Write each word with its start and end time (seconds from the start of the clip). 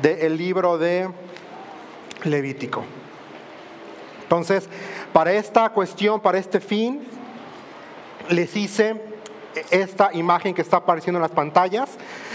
del 0.00 0.36
libro 0.36 0.78
de 0.78 1.08
Levítico. 2.24 2.84
Entonces, 4.22 4.68
para 5.12 5.32
esta 5.32 5.68
cuestión, 5.70 6.20
para 6.20 6.38
este 6.38 6.60
fin, 6.60 7.00
les 8.28 8.54
hice 8.56 9.08
esta 9.70 10.10
imagen 10.12 10.54
que 10.54 10.62
está 10.62 10.78
apareciendo 10.78 11.18
en 11.18 11.22
las 11.22 11.30
pantallas. 11.30 11.90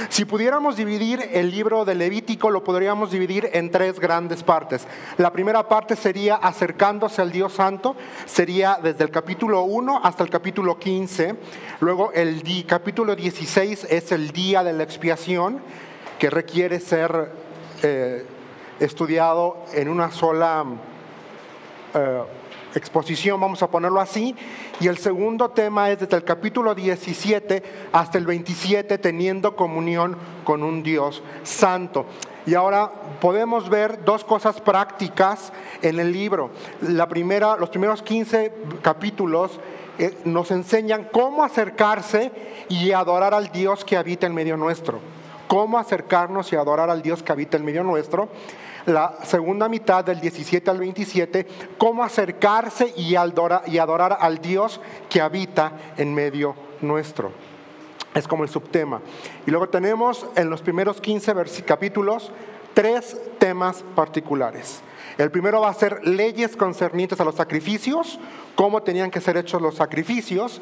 Si 0.09 0.25
pudiéramos 0.25 0.75
dividir 0.75 1.29
el 1.33 1.51
libro 1.51 1.85
de 1.85 1.95
Levítico, 1.95 2.49
lo 2.49 2.63
podríamos 2.63 3.11
dividir 3.11 3.49
en 3.53 3.71
tres 3.71 3.99
grandes 3.99 4.43
partes. 4.43 4.87
La 5.17 5.31
primera 5.31 5.67
parte 5.67 5.95
sería 5.95 6.35
acercándose 6.35 7.21
al 7.21 7.31
Dios 7.31 7.53
Santo, 7.53 7.95
sería 8.25 8.79
desde 8.81 9.03
el 9.03 9.11
capítulo 9.11 9.63
1 9.63 10.01
hasta 10.03 10.23
el 10.23 10.29
capítulo 10.29 10.77
15. 10.79 11.35
Luego 11.79 12.11
el 12.13 12.43
capítulo 12.67 13.15
16 13.15 13.87
es 13.89 14.11
el 14.11 14.31
día 14.31 14.63
de 14.63 14.73
la 14.73 14.83
expiación, 14.83 15.61
que 16.19 16.29
requiere 16.29 16.79
ser 16.79 17.42
eh, 17.83 18.25
estudiado 18.79 19.65
en 19.73 19.89
una 19.89 20.11
sola... 20.11 20.65
Eh, 21.93 22.23
exposición, 22.75 23.39
vamos 23.39 23.61
a 23.63 23.69
ponerlo 23.69 23.99
así. 23.99 24.35
Y 24.79 24.87
el 24.87 24.97
segundo 24.97 25.49
tema 25.49 25.89
es 25.91 25.99
desde 25.99 26.15
el 26.15 26.23
capítulo 26.23 26.75
17 26.75 27.63
hasta 27.91 28.17
el 28.17 28.25
27, 28.25 28.97
teniendo 28.97 29.55
comunión 29.55 30.17
con 30.43 30.63
un 30.63 30.83
Dios 30.83 31.23
santo. 31.43 32.05
Y 32.45 32.55
ahora 32.55 32.91
podemos 33.21 33.69
ver 33.69 34.03
dos 34.03 34.23
cosas 34.23 34.59
prácticas 34.59 35.53
en 35.81 35.99
el 35.99 36.11
libro. 36.11 36.51
La 36.81 37.07
primera, 37.07 37.55
los 37.55 37.69
primeros 37.69 38.01
15 38.01 38.53
capítulos 38.81 39.59
eh, 39.97 40.17
nos 40.25 40.51
enseñan 40.51 41.07
cómo 41.11 41.43
acercarse 41.43 42.31
y 42.67 42.91
adorar 42.91 43.33
al 43.33 43.51
Dios 43.51 43.85
que 43.85 43.95
habita 43.95 44.27
en 44.27 44.33
medio 44.33 44.57
nuestro. 44.57 44.99
Cómo 45.53 45.77
acercarnos 45.77 46.51
y 46.51 46.55
adorar 46.55 46.89
al 46.89 47.03
Dios 47.03 47.21
que 47.21 47.31
habita 47.31 47.57
en 47.57 47.65
medio 47.65 47.83
nuestro 47.83 48.27
la 48.87 49.19
segunda 49.23 49.69
mitad 49.69 50.03
del 50.03 50.19
17 50.19 50.67
al 50.71 50.79
27, 50.79 51.45
cómo 51.77 52.03
acercarse 52.03 52.91
y 52.97 53.13
adorar, 53.13 53.61
y 53.67 53.77
adorar 53.77 54.17
al 54.19 54.39
Dios 54.39 54.81
que 55.11 55.21
habita 55.21 55.73
en 55.95 56.11
medio 56.11 56.55
nuestro. 56.81 57.33
Es 58.15 58.27
como 58.27 58.41
el 58.41 58.49
subtema. 58.49 58.99
Y 59.45 59.51
luego 59.51 59.69
tenemos 59.69 60.25
en 60.35 60.49
los 60.49 60.63
primeros 60.63 60.99
15 60.99 61.35
capítulos 61.67 62.31
tres 62.73 63.15
temas 63.37 63.83
particulares. 63.93 64.81
El 65.19 65.29
primero 65.29 65.61
va 65.61 65.69
a 65.69 65.75
ser 65.75 66.03
leyes 66.03 66.57
concernientes 66.57 67.21
a 67.21 67.25
los 67.25 67.35
sacrificios, 67.35 68.19
cómo 68.55 68.81
tenían 68.81 69.11
que 69.11 69.21
ser 69.21 69.37
hechos 69.37 69.61
los 69.61 69.75
sacrificios. 69.75 70.61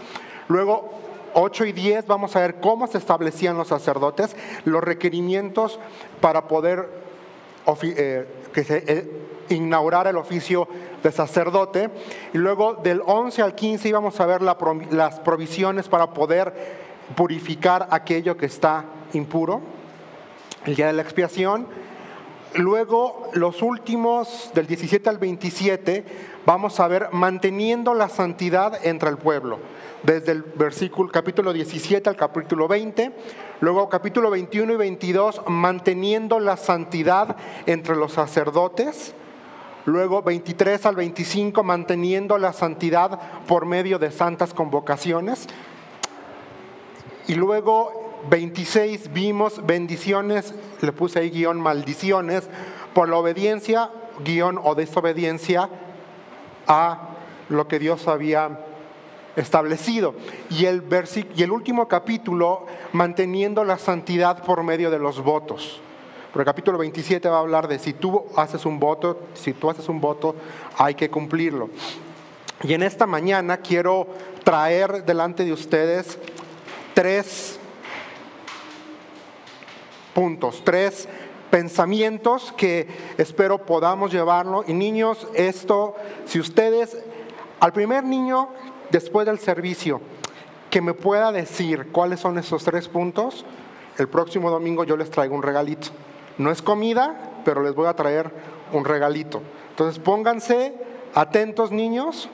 Luego 0.50 1.01
8 1.34 1.66
y 1.66 1.72
10 1.72 2.08
vamos 2.08 2.36
a 2.36 2.42
ver 2.42 2.60
cómo 2.60 2.88
se 2.88 2.98
establecían 2.98 3.58
los 3.58 3.68
sacerdotes, 3.68 4.36
los 4.66 4.84
requerimientos 4.84 5.80
para 6.20 6.48
poder 6.48 6.90
eh, 7.84 8.28
eh, 8.56 9.22
inaugurara 9.50 10.10
el 10.10 10.18
oficio 10.18 10.68
de 11.04 11.12
sacerdote. 11.12 11.90
Y 12.34 12.38
luego 12.38 12.76
del 12.76 13.02
11 13.06 13.42
al 13.42 13.56
15 13.56 13.90
íbamos 13.90 14.20
a 14.20 14.26
ver 14.26 14.42
las 14.42 15.20
provisiones 15.20 15.88
para 15.88 16.14
poder 16.14 16.54
purificar 17.16 17.88
aquello 17.92 18.38
que 18.38 18.46
está 18.46 18.86
impuro, 19.14 19.62
el 20.66 20.76
día 20.76 20.88
de 20.88 20.94
la 20.94 21.02
expiación. 21.02 21.68
Luego, 22.56 23.30
los 23.34 23.62
últimos, 23.62 24.52
del 24.54 24.68
17 24.68 25.10
al 25.10 25.18
27, 25.18 26.04
vamos 26.46 26.82
a 26.82 26.88
ver 26.90 27.08
manteniendo 27.14 27.94
la 27.94 28.10
santidad 28.10 28.86
entre 28.86 29.10
el 29.10 29.18
pueblo. 29.18 29.60
Desde 30.04 30.34
el 30.34 30.42
versículo 30.44 31.10
capítulo 31.10 31.54
17 31.54 32.10
al 32.10 32.18
capítulo 32.18 32.68
20, 32.68 33.14
luego 33.62 33.88
capítulo 33.88 34.30
21 34.30 34.74
y 34.74 34.76
22 34.76 35.44
manteniendo 35.48 36.42
la 36.42 36.58
santidad 36.58 37.38
entre 37.68 37.96
los 37.96 38.12
sacerdotes, 38.12 39.14
luego 39.86 40.22
23 40.22 40.86
al 40.88 40.96
25 40.98 41.64
manteniendo 41.64 42.38
la 42.38 42.52
santidad 42.52 43.18
por 43.48 43.66
medio 43.66 43.98
de 43.98 44.12
santas 44.12 44.54
convocaciones. 44.54 45.48
Y 47.28 47.36
luego 47.36 48.01
26 48.30 49.12
vimos 49.14 49.66
bendiciones, 49.66 50.54
le 50.82 50.92
puse 50.92 51.20
ahí 51.20 51.30
guion 51.30 51.60
maldiciones 51.60 52.44
por 52.94 53.10
la 53.10 53.18
obediencia, 53.18 53.90
guion 54.24 54.60
o 54.62 54.76
desobediencia 54.76 55.70
a 56.68 57.10
lo 57.50 57.68
que 57.68 57.80
Dios 57.80 58.08
había 58.08 58.66
establecido. 59.36 60.14
Y 60.50 60.66
el, 60.66 60.84
y 61.36 61.44
el 61.44 61.52
último 61.52 61.88
capítulo, 61.88 62.66
manteniendo 62.94 63.64
la 63.64 63.78
santidad 63.78 64.44
por 64.44 64.64
medio 64.64 64.92
de 64.92 65.00
los 65.00 65.24
votos. 65.24 65.82
Pero 66.32 66.42
el 66.42 66.46
capítulo 66.46 66.78
27 66.78 67.28
va 67.28 67.38
a 67.38 67.42
hablar 67.42 67.68
de 67.68 67.78
si 67.78 67.94
tú 67.94 68.26
haces 68.38 68.66
un 68.66 68.80
voto, 68.80 69.20
si 69.34 69.54
tú 69.54 69.70
haces 69.70 69.90
un 69.90 70.00
voto, 70.00 70.36
hay 70.78 70.96
que 70.96 71.10
cumplirlo. 71.10 71.70
Y 72.64 72.74
en 72.74 72.84
esta 72.84 73.06
mañana 73.06 73.58
quiero 73.58 74.08
traer 74.44 75.04
delante 75.04 75.44
de 75.44 75.52
ustedes 75.52 76.18
tres 76.94 77.60
puntos, 80.14 80.62
tres 80.64 81.08
pensamientos 81.50 82.54
que 82.58 82.88
espero 83.18 83.66
podamos 83.66 84.12
llevarlo. 84.12 84.64
Y 84.68 84.74
niños, 84.74 85.28
esto, 85.36 85.96
si 86.26 86.40
ustedes, 86.40 86.98
al 87.60 87.74
primer 87.74 88.04
niño 88.04 88.50
después 88.90 89.26
del 89.28 89.40
servicio 89.40 90.02
que 90.70 90.82
me 90.82 90.94
pueda 90.94 91.32
decir 91.32 91.92
cuáles 91.92 92.22
son 92.22 92.38
esos 92.38 92.64
tres 92.64 92.88
puntos, 92.88 93.46
el 93.98 94.08
próximo 94.08 94.50
domingo 94.50 94.86
yo 94.86 94.96
les 94.96 95.12
traigo 95.12 95.36
un 95.36 95.44
regalito. 95.44 95.90
No 96.38 96.50
es 96.50 96.62
comida, 96.62 97.32
pero 97.44 97.62
les 97.62 97.76
voy 97.76 97.88
a 97.88 97.94
traer 97.94 98.32
un 98.72 98.86
regalito. 98.86 99.42
Entonces 99.72 100.00
pónganse 100.00 100.74
atentos 101.14 101.72
niños. 101.72 102.30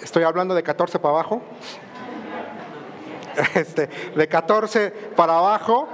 Estoy 0.00 0.22
hablando 0.22 0.54
de 0.54 0.62
14 0.62 0.98
para 0.98 1.14
abajo. 1.14 1.42
Este, 3.54 3.88
de 4.14 4.28
14 4.28 4.90
para 5.16 5.38
abajo. 5.38 5.88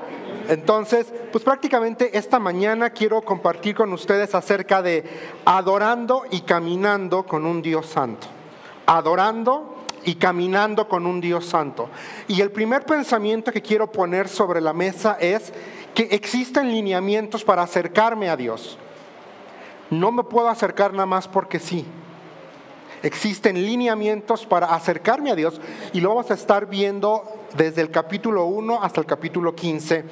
Entonces, 0.49 1.13
pues 1.31 1.45
prácticamente 1.45 2.17
esta 2.19 2.39
mañana 2.39 2.91
quiero 2.91 3.23
compartir 3.23 3.75
con 3.77 3.93
ustedes 3.93 4.35
acerca 4.35 4.83
de 4.83 5.05
adorando 5.45 6.25
y 6.31 6.41
caminando 6.41 7.25
con 7.25 7.47
un 7.47 7.63
Dios 7.63 7.87
santo 7.87 8.27
adorando 8.89 9.77
y 10.05 10.15
caminando 10.15 10.89
con 10.89 11.07
un 11.07 11.21
Dios 11.21 11.45
santo. 11.45 11.91
Y 12.27 12.41
el 12.41 12.51
primer 12.51 12.87
pensamiento 12.87 13.53
que 13.53 13.61
quiero 13.61 13.93
poner 13.93 14.29
sobre 14.29 14.63
la 14.63 14.73
mesa 14.73 15.19
es 15.21 15.53
que 15.95 16.05
existen 16.11 16.71
lineamientos 16.71 17.45
para 17.45 17.63
acercarme 17.63 18.31
a 18.31 18.37
Dios. 18.37 18.79
No 19.91 20.11
me 20.11 20.25
puedo 20.25 20.49
acercar 20.49 20.93
nada 20.93 21.05
más 21.05 21.29
porque 21.29 21.59
sí. 21.59 21.85
Existen 23.03 23.57
lineamientos 23.63 24.47
para 24.47 24.75
acercarme 24.75 25.31
a 25.31 25.37
Dios 25.37 25.61
y 25.93 26.01
lo 26.01 26.09
vamos 26.09 26.31
a 26.31 26.35
estar 26.35 26.67
viendo 26.67 27.25
desde 27.57 27.83
el 27.83 27.91
capítulo 27.91 28.45
1 28.47 28.83
hasta 28.83 29.01
el 29.01 29.07
capítulo 29.07 29.55
15 29.55 30.05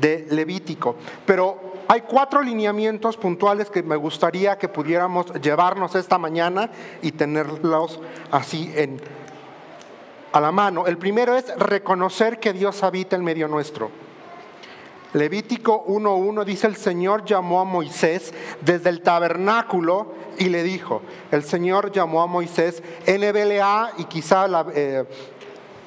de 0.00 0.26
Levítico. 0.30 0.96
Pero 1.26 1.74
hay 1.88 2.02
cuatro 2.02 2.40
lineamientos 2.40 3.16
puntuales 3.16 3.70
que 3.70 3.82
me 3.82 3.96
gustaría 3.96 4.56
que 4.58 4.68
pudiéramos 4.68 5.32
llevarnos 5.40 5.94
esta 5.94 6.18
mañana 6.18 6.70
y 7.02 7.12
tenerlos 7.12 8.00
así 8.30 8.72
a 10.32 10.40
la 10.40 10.50
mano. 10.50 10.86
El 10.86 10.98
primero 10.98 11.36
es 11.36 11.54
reconocer 11.56 12.40
que 12.40 12.52
Dios 12.52 12.82
habita 12.82 13.16
en 13.16 13.24
medio 13.24 13.48
nuestro. 13.48 13.90
Levítico 15.14 15.86
1.1 15.86 16.44
dice, 16.44 16.66
el 16.66 16.74
Señor 16.74 17.24
llamó 17.24 17.60
a 17.60 17.64
Moisés 17.64 18.34
desde 18.62 18.90
el 18.90 19.00
tabernáculo 19.00 20.12
y 20.38 20.48
le 20.48 20.64
dijo, 20.64 21.02
el 21.30 21.44
Señor 21.44 21.92
llamó 21.92 22.20
a 22.20 22.26
Moisés, 22.26 22.82
NBLA 23.06 23.92
y 23.98 24.04
quizá 24.06 24.48
la 24.48 24.66
eh, 24.74 25.04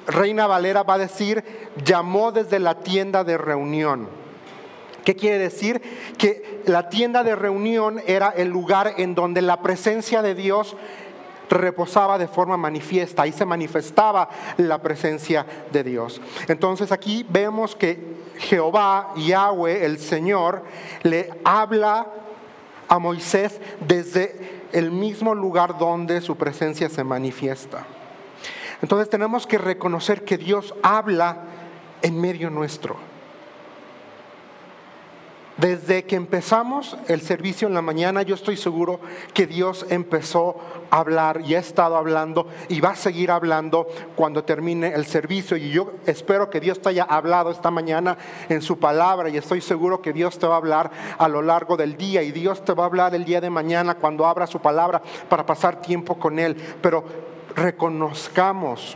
Reina 0.07 0.47
Valera 0.47 0.83
va 0.83 0.95
a 0.95 0.99
decir, 0.99 1.43
llamó 1.83 2.31
desde 2.31 2.59
la 2.59 2.79
tienda 2.79 3.23
de 3.23 3.37
reunión. 3.37 4.07
¿Qué 5.03 5.15
quiere 5.15 5.37
decir? 5.37 5.81
Que 6.17 6.61
la 6.65 6.89
tienda 6.89 7.23
de 7.23 7.35
reunión 7.35 8.01
era 8.07 8.29
el 8.29 8.49
lugar 8.49 8.95
en 8.97 9.15
donde 9.15 9.41
la 9.41 9.61
presencia 9.61 10.21
de 10.21 10.35
Dios 10.35 10.75
reposaba 11.49 12.17
de 12.17 12.27
forma 12.27 12.57
manifiesta, 12.57 13.23
ahí 13.23 13.31
se 13.31 13.45
manifestaba 13.45 14.29
la 14.57 14.81
presencia 14.81 15.45
de 15.71 15.83
Dios. 15.83 16.21
Entonces 16.47 16.91
aquí 16.91 17.25
vemos 17.29 17.75
que 17.75 18.17
Jehová, 18.37 19.13
Yahweh, 19.15 19.85
el 19.85 19.97
Señor, 19.99 20.63
le 21.03 21.29
habla 21.43 22.07
a 22.87 22.99
Moisés 22.99 23.59
desde 23.79 24.67
el 24.71 24.91
mismo 24.91 25.33
lugar 25.33 25.77
donde 25.77 26.21
su 26.21 26.35
presencia 26.35 26.89
se 26.89 27.03
manifiesta. 27.03 27.85
Entonces 28.81 29.09
tenemos 29.09 29.47
que 29.47 29.57
reconocer 29.57 30.23
que 30.23 30.37
Dios 30.37 30.75
habla 30.83 31.43
en 32.01 32.19
medio 32.19 32.49
nuestro. 32.49 32.97
Desde 35.57 36.03
que 36.03 36.15
empezamos 36.15 36.95
el 37.07 37.21
servicio 37.21 37.67
en 37.67 37.73
la 37.73 37.81
mañana, 37.81 38.21
yo 38.21 38.35
estoy 38.35 38.57
seguro 38.57 38.99
que 39.33 39.47
Dios 39.47 39.87
empezó 39.89 40.57
a 40.91 40.99
hablar 40.99 41.41
y 41.41 41.55
ha 41.55 41.59
estado 41.59 41.97
hablando 41.97 42.45
y 42.69 42.79
va 42.79 42.91
a 42.91 42.95
seguir 42.95 43.31
hablando 43.31 43.87
cuando 44.15 44.43
termine 44.43 44.93
el 44.93 45.07
servicio. 45.07 45.57
Y 45.57 45.71
yo 45.71 45.93
espero 46.05 46.51
que 46.51 46.59
Dios 46.59 46.79
te 46.79 46.89
haya 46.89 47.05
hablado 47.05 47.49
esta 47.49 47.71
mañana 47.71 48.19
en 48.49 48.61
su 48.61 48.77
palabra 48.77 49.29
y 49.29 49.37
estoy 49.37 49.61
seguro 49.61 49.99
que 49.99 50.13
Dios 50.13 50.37
te 50.37 50.45
va 50.45 50.53
a 50.53 50.57
hablar 50.57 50.91
a 51.17 51.27
lo 51.27 51.41
largo 51.41 51.75
del 51.75 51.97
día 51.97 52.21
y 52.21 52.31
Dios 52.31 52.63
te 52.63 52.73
va 52.73 52.83
a 52.83 52.87
hablar 52.87 53.15
el 53.15 53.25
día 53.25 53.41
de 53.41 53.49
mañana 53.49 53.95
cuando 53.95 54.27
abra 54.27 54.45
su 54.45 54.59
palabra 54.59 55.01
para 55.27 55.43
pasar 55.43 55.81
tiempo 55.81 56.19
con 56.19 56.37
Él. 56.37 56.55
Pero 56.83 57.03
reconozcamos 57.57 58.95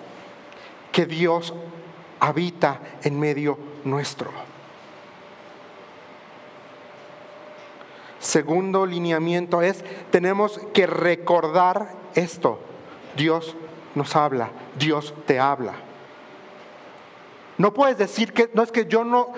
que 0.91 1.05
Dios 1.05 1.53
habita 2.19 2.79
en 3.03 3.19
medio 3.19 3.57
nuestro. 3.83 4.29
Segundo 8.19 8.85
lineamiento 8.85 9.63
es, 9.63 9.83
tenemos 10.11 10.61
que 10.73 10.85
recordar 10.85 11.95
esto. 12.13 12.59
Dios 13.17 13.55
nos 13.95 14.15
habla, 14.15 14.51
Dios 14.77 15.13
te 15.25 15.39
habla. 15.39 15.73
No 17.57 17.73
puedes 17.73 17.97
decir 17.97 18.31
que, 18.31 18.49
no 18.53 18.61
es 18.61 18.71
que 18.71 18.85
yo 18.85 19.03
no, 19.03 19.29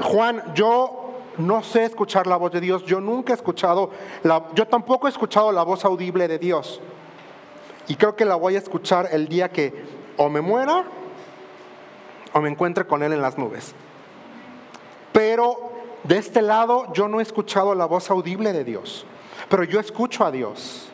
Juan, 0.00 0.42
yo 0.54 1.12
no 1.38 1.62
sé 1.62 1.84
escuchar 1.84 2.26
la 2.26 2.36
voz 2.36 2.50
de 2.52 2.60
Dios, 2.60 2.84
yo 2.84 3.00
nunca 3.00 3.32
he 3.32 3.36
escuchado, 3.36 3.90
la, 4.24 4.48
yo 4.54 4.66
tampoco 4.66 5.06
he 5.06 5.10
escuchado 5.10 5.52
la 5.52 5.62
voz 5.62 5.84
audible 5.84 6.26
de 6.26 6.38
Dios. 6.38 6.80
Y 7.88 7.96
creo 7.96 8.16
que 8.16 8.24
la 8.24 8.34
voy 8.34 8.56
a 8.56 8.58
escuchar 8.58 9.08
el 9.12 9.28
día 9.28 9.50
que 9.50 9.84
o 10.16 10.28
me 10.28 10.40
muera 10.40 10.84
o 12.32 12.40
me 12.40 12.48
encuentre 12.48 12.86
con 12.86 13.02
Él 13.02 13.12
en 13.12 13.22
las 13.22 13.38
nubes. 13.38 13.74
Pero 15.12 15.72
de 16.02 16.18
este 16.18 16.42
lado 16.42 16.92
yo 16.92 17.08
no 17.08 17.20
he 17.20 17.22
escuchado 17.22 17.74
la 17.74 17.86
voz 17.86 18.10
audible 18.10 18.52
de 18.52 18.64
Dios, 18.64 19.06
pero 19.48 19.64
yo 19.64 19.80
escucho 19.80 20.24
a 20.24 20.30
Dios. 20.30 20.88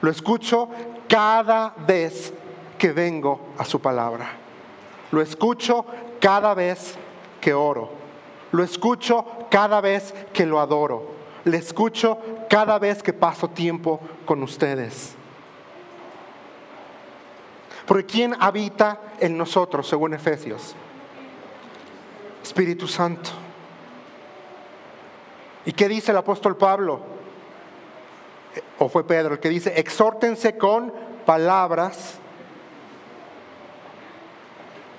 Lo 0.00 0.10
escucho 0.10 0.68
cada 1.08 1.74
vez 1.86 2.32
que 2.76 2.92
vengo 2.92 3.40
a 3.58 3.64
su 3.64 3.80
palabra. 3.80 4.32
Lo 5.12 5.20
escucho 5.20 5.84
cada 6.20 6.54
vez 6.54 6.96
que 7.40 7.54
oro. 7.54 7.90
Lo 8.50 8.64
escucho 8.64 9.24
cada 9.50 9.80
vez 9.80 10.12
que 10.32 10.44
lo 10.44 10.58
adoro. 10.58 11.11
Le 11.44 11.56
escucho 11.56 12.18
cada 12.48 12.78
vez 12.78 13.02
que 13.02 13.12
paso 13.12 13.48
tiempo 13.48 14.00
con 14.24 14.42
ustedes. 14.42 15.16
Porque 17.86 18.06
¿quién 18.06 18.36
habita 18.38 19.00
en 19.18 19.36
nosotros, 19.36 19.88
según 19.88 20.14
Efesios? 20.14 20.74
Espíritu 22.42 22.86
Santo. 22.86 23.30
¿Y 25.64 25.72
qué 25.72 25.88
dice 25.88 26.10
el 26.12 26.16
apóstol 26.16 26.56
Pablo? 26.56 27.00
O 28.78 28.88
fue 28.88 29.06
Pedro 29.06 29.34
el 29.34 29.40
que 29.40 29.48
dice, 29.48 29.78
exhórtense 29.78 30.56
con 30.58 30.92
palabras, 31.24 32.18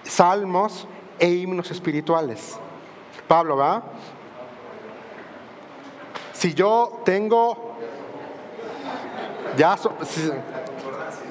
salmos 0.03 0.87
e 1.19 1.29
himnos 1.29 1.69
espirituales. 1.71 2.57
Pablo, 3.27 3.57
¿va? 3.57 3.83
Si 6.43 6.53
yo 6.53 6.99
tengo, 7.05 7.77
ya, 9.55 9.77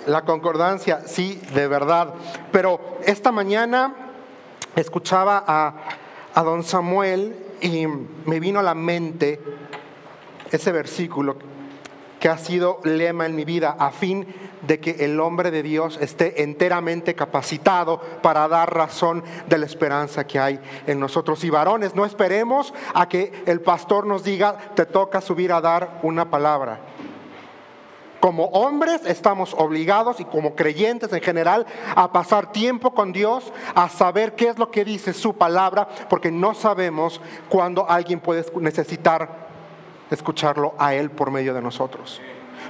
la 0.07 0.23
concordancia, 0.23 1.03
sí, 1.07 1.39
de 1.53 1.69
verdad. 1.69 2.15
Pero 2.51 2.81
esta 3.05 3.31
mañana 3.31 3.95
escuchaba 4.75 5.45
a 5.47 5.75
a 6.35 6.43
don 6.43 6.63
Samuel 6.63 7.37
y 7.61 7.87
me 7.87 8.41
vino 8.41 8.61
a 8.61 8.63
la 8.63 8.75
mente 8.75 9.39
ese 10.51 10.73
versículo 10.73 11.37
que 12.23 12.29
ha 12.29 12.39
sido 12.39 12.79
lema 12.85 13.27
en 13.27 13.35
mi 13.35 13.45
vida, 13.45 13.75
a 13.81 13.91
fin 13.91 14.33
de 14.65 14.79
que 14.79 15.05
el 15.05 15.19
hombre 15.19 15.51
de 15.51 15.65
Dios 15.65 15.99
esté 16.01 16.45
enteramente 16.45 17.17
capacitado 17.17 18.01
para 18.23 18.47
dar 18.47 18.73
razón 18.73 19.25
de 19.49 19.59
la 19.59 19.67
esperanza 19.67 20.25
que 20.25 20.39
hay 20.39 20.61
en 20.87 21.01
nosotros. 21.01 21.43
Y 21.43 21.51
varones, 21.51 21.97
no 21.97 22.05
esperemos 22.05 22.73
a 22.95 23.09
que 23.09 23.43
el 23.47 23.61
pastor 23.61 24.07
nos 24.07 24.23
diga, 24.23 24.57
te 24.77 24.87
toca 24.87 25.21
subir 25.21 25.53
a 25.53 25.61
dar 25.61 25.99
una 26.05 26.31
palabra. 26.31 26.79
Como 28.21 28.45
hombres 28.51 29.01
estamos 29.05 29.53
obligados 29.59 30.21
y 30.21 30.25
como 30.25 30.55
creyentes 30.55 31.13
en 31.13 31.23
general 31.23 31.67
a 31.97 32.13
pasar 32.13 32.53
tiempo 32.53 32.95
con 32.95 33.13
Dios, 33.13 33.53
a 33.75 33.89
saber 33.89 34.37
qué 34.37 34.47
es 34.47 34.61
lo 34.61 34.71
que 34.71 34.85
dice 34.85 35.13
su 35.13 35.35
palabra, 35.35 35.89
porque 36.09 36.31
no 36.31 36.55
sabemos 36.55 37.21
cuándo 37.49 37.91
alguien 37.91 38.21
puede 38.21 38.45
necesitar 38.61 39.42
escucharlo 40.15 40.75
a 40.79 40.95
Él 40.95 41.11
por 41.11 41.31
medio 41.31 41.55
de 41.55 41.63
nosotros. 41.63 42.21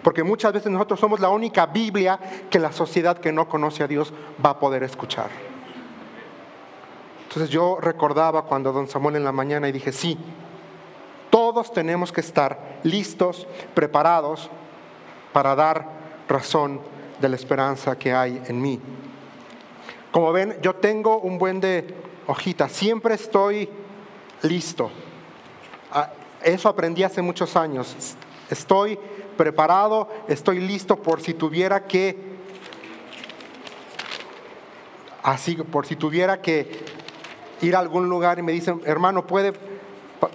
Porque 0.03 0.23
muchas 0.23 0.53
veces 0.53 0.71
nosotros 0.71 0.99
somos 0.99 1.21
la 1.21 1.29
única 1.29 1.67
Biblia 1.67 2.19
que 2.51 2.59
la 2.59 2.73
sociedad 2.73 3.19
que 3.19 3.33
no 3.33 3.49
conoce 3.49 3.83
a 3.83 3.89
Dios 3.89 4.13
va 4.45 4.51
a 4.51 4.59
poder 4.59 4.83
escuchar. 4.83 5.31
Entonces 7.25 7.51
yo 7.51 7.79
recordaba 7.81 8.43
cuando 8.43 8.73
don 8.73 8.89
Samuel 8.89 9.17
en 9.17 9.25
la 9.25 9.33
mañana 9.33 9.69
y 9.69 9.73
dije, 9.73 9.93
sí, 9.93 10.19
todos 11.31 11.73
tenemos 11.73 12.13
que 12.13 12.21
estar 12.21 12.81
listos, 12.83 13.47
preparados 13.75 14.51
para 15.33 15.55
dar 15.55 15.89
razón 16.29 16.81
de 17.21 17.29
la 17.29 17.37
esperanza 17.37 17.97
que 17.97 18.13
hay 18.13 18.43
en 18.49 18.61
mí. 18.61 18.81
Como 20.11 20.31
ven, 20.31 20.59
yo 20.61 20.75
tengo 20.75 21.21
un 21.21 21.39
buen 21.39 21.59
de 21.59 21.95
hojitas, 22.27 22.71
siempre 22.73 23.15
estoy 23.15 23.69
listo. 24.43 24.91
Eso 26.45 26.69
aprendí 26.69 27.03
hace 27.03 27.23
muchos 27.23 27.57
años. 27.57 27.97
Estoy 28.51 28.99
preparado, 29.37 30.09
estoy 30.29 30.61
listo 30.61 30.97
por 30.97 31.21
si 31.21 31.35
tuviera 31.35 31.85
que, 31.85 32.19
así, 35.23 35.57
por 35.57 35.87
si 35.87 35.97
tuviera 35.97 36.41
que 36.41 36.85
ir 37.61 37.77
a 37.77 37.79
algún 37.79 38.09
lugar 38.09 38.39
y 38.39 38.43
me 38.43 38.53
dicen, 38.53 38.81
hermano, 38.85 39.27
¿puede 39.27 39.53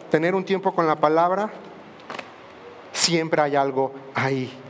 tener 0.09 0.35
un 0.35 0.45
tiempo 0.45 0.73
con 0.73 0.87
la 0.87 0.95
palabra? 0.95 1.51
Siempre 2.91 3.41
hay 3.41 3.55
algo 3.55 3.93
ahí 4.15 4.63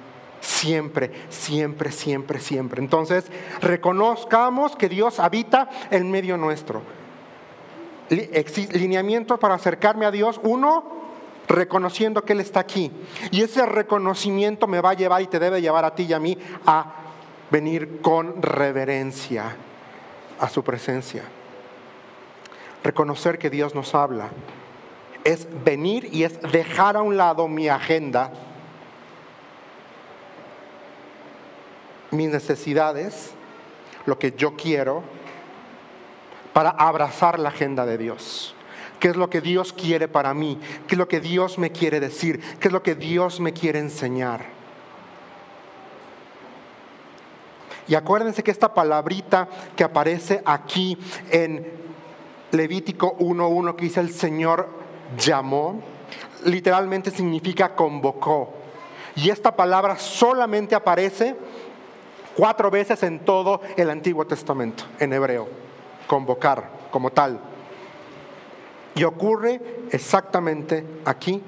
Siempre, 0.47 1.11
siempre, 1.29 1.91
siempre, 1.91 2.39
siempre. 2.39 2.81
Entonces, 2.81 3.25
reconozcamos 3.61 4.75
que 4.75 4.87
Dios 4.87 5.19
habita 5.19 5.69
en 5.91 6.09
medio 6.09 6.37
nuestro. 6.37 6.81
Lineamiento 8.09 9.37
para 9.37 9.55
acercarme 9.55 10.05
a 10.05 10.11
Dios. 10.11 10.39
Uno, 10.43 11.06
reconociendo 11.47 12.23
que 12.23 12.33
Él 12.33 12.39
está 12.39 12.59
aquí. 12.59 12.91
Y 13.31 13.41
ese 13.41 13.65
reconocimiento 13.65 14.67
me 14.67 14.81
va 14.81 14.91
a 14.91 14.95
llevar 14.95 15.21
y 15.21 15.27
te 15.27 15.39
debe 15.39 15.61
llevar 15.61 15.85
a 15.85 15.95
ti 15.95 16.03
y 16.03 16.13
a 16.13 16.19
mí 16.19 16.37
a 16.65 16.93
venir 17.49 18.01
con 18.01 18.41
reverencia 18.41 19.55
a 20.39 20.49
su 20.49 20.63
presencia. 20.63 21.23
Reconocer 22.83 23.37
que 23.37 23.49
Dios 23.49 23.75
nos 23.75 23.95
habla 23.95 24.29
es 25.23 25.47
venir 25.63 26.09
y 26.11 26.23
es 26.23 26.41
dejar 26.41 26.95
a 26.95 27.01
un 27.01 27.17
lado 27.17 27.47
mi 27.47 27.67
agenda 27.67 28.31
mis 32.11 32.29
necesidades, 32.29 33.31
lo 34.05 34.17
que 34.19 34.31
yo 34.31 34.55
quiero, 34.55 35.03
para 36.53 36.69
abrazar 36.69 37.39
la 37.39 37.49
agenda 37.49 37.85
de 37.85 37.97
Dios. 37.97 38.55
¿Qué 38.99 39.09
es 39.09 39.15
lo 39.15 39.29
que 39.29 39.41
Dios 39.41 39.73
quiere 39.73 40.07
para 40.07 40.33
mí? 40.33 40.59
¿Qué 40.87 40.95
es 40.95 40.99
lo 40.99 41.07
que 41.07 41.19
Dios 41.19 41.57
me 41.57 41.71
quiere 41.71 41.99
decir? 41.99 42.39
¿Qué 42.59 42.67
es 42.67 42.73
lo 42.73 42.81
que 42.81 42.95
Dios 42.95 43.39
me 43.39 43.53
quiere 43.53 43.79
enseñar? 43.79 44.57
Y 47.87 47.95
acuérdense 47.95 48.43
que 48.43 48.51
esta 48.51 48.73
palabrita 48.73 49.47
que 49.75 49.83
aparece 49.83 50.41
aquí 50.45 50.97
en 51.29 51.71
Levítico 52.51 53.17
1.1 53.17 53.75
que 53.75 53.85
dice 53.85 53.99
el 53.99 54.11
Señor 54.11 54.67
llamó, 55.17 55.81
literalmente 56.45 57.11
significa 57.11 57.75
convocó. 57.75 58.53
Y 59.15 59.29
esta 59.29 59.55
palabra 59.55 59.97
solamente 59.97 60.75
aparece 60.75 61.35
cuatro 62.35 62.69
veces 62.69 63.01
en 63.03 63.19
todo 63.19 63.61
el 63.75 63.89
Antiguo 63.89 64.27
Testamento, 64.27 64.83
en 64.99 65.13
hebreo, 65.13 65.47
convocar 66.07 66.69
como 66.91 67.09
tal. 67.09 67.39
Y 68.97 69.03
ocurre 69.03 69.61
exactamente 69.91 70.83
aquí, 71.05 71.41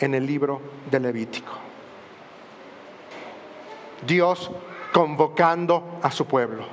en 0.00 0.14
el 0.14 0.24
libro 0.24 0.60
de 0.88 1.00
Levítico. 1.00 1.52
Dios 4.06 4.48
convocando 4.92 5.98
a 6.02 6.10
su 6.12 6.24
pueblo. 6.24 6.64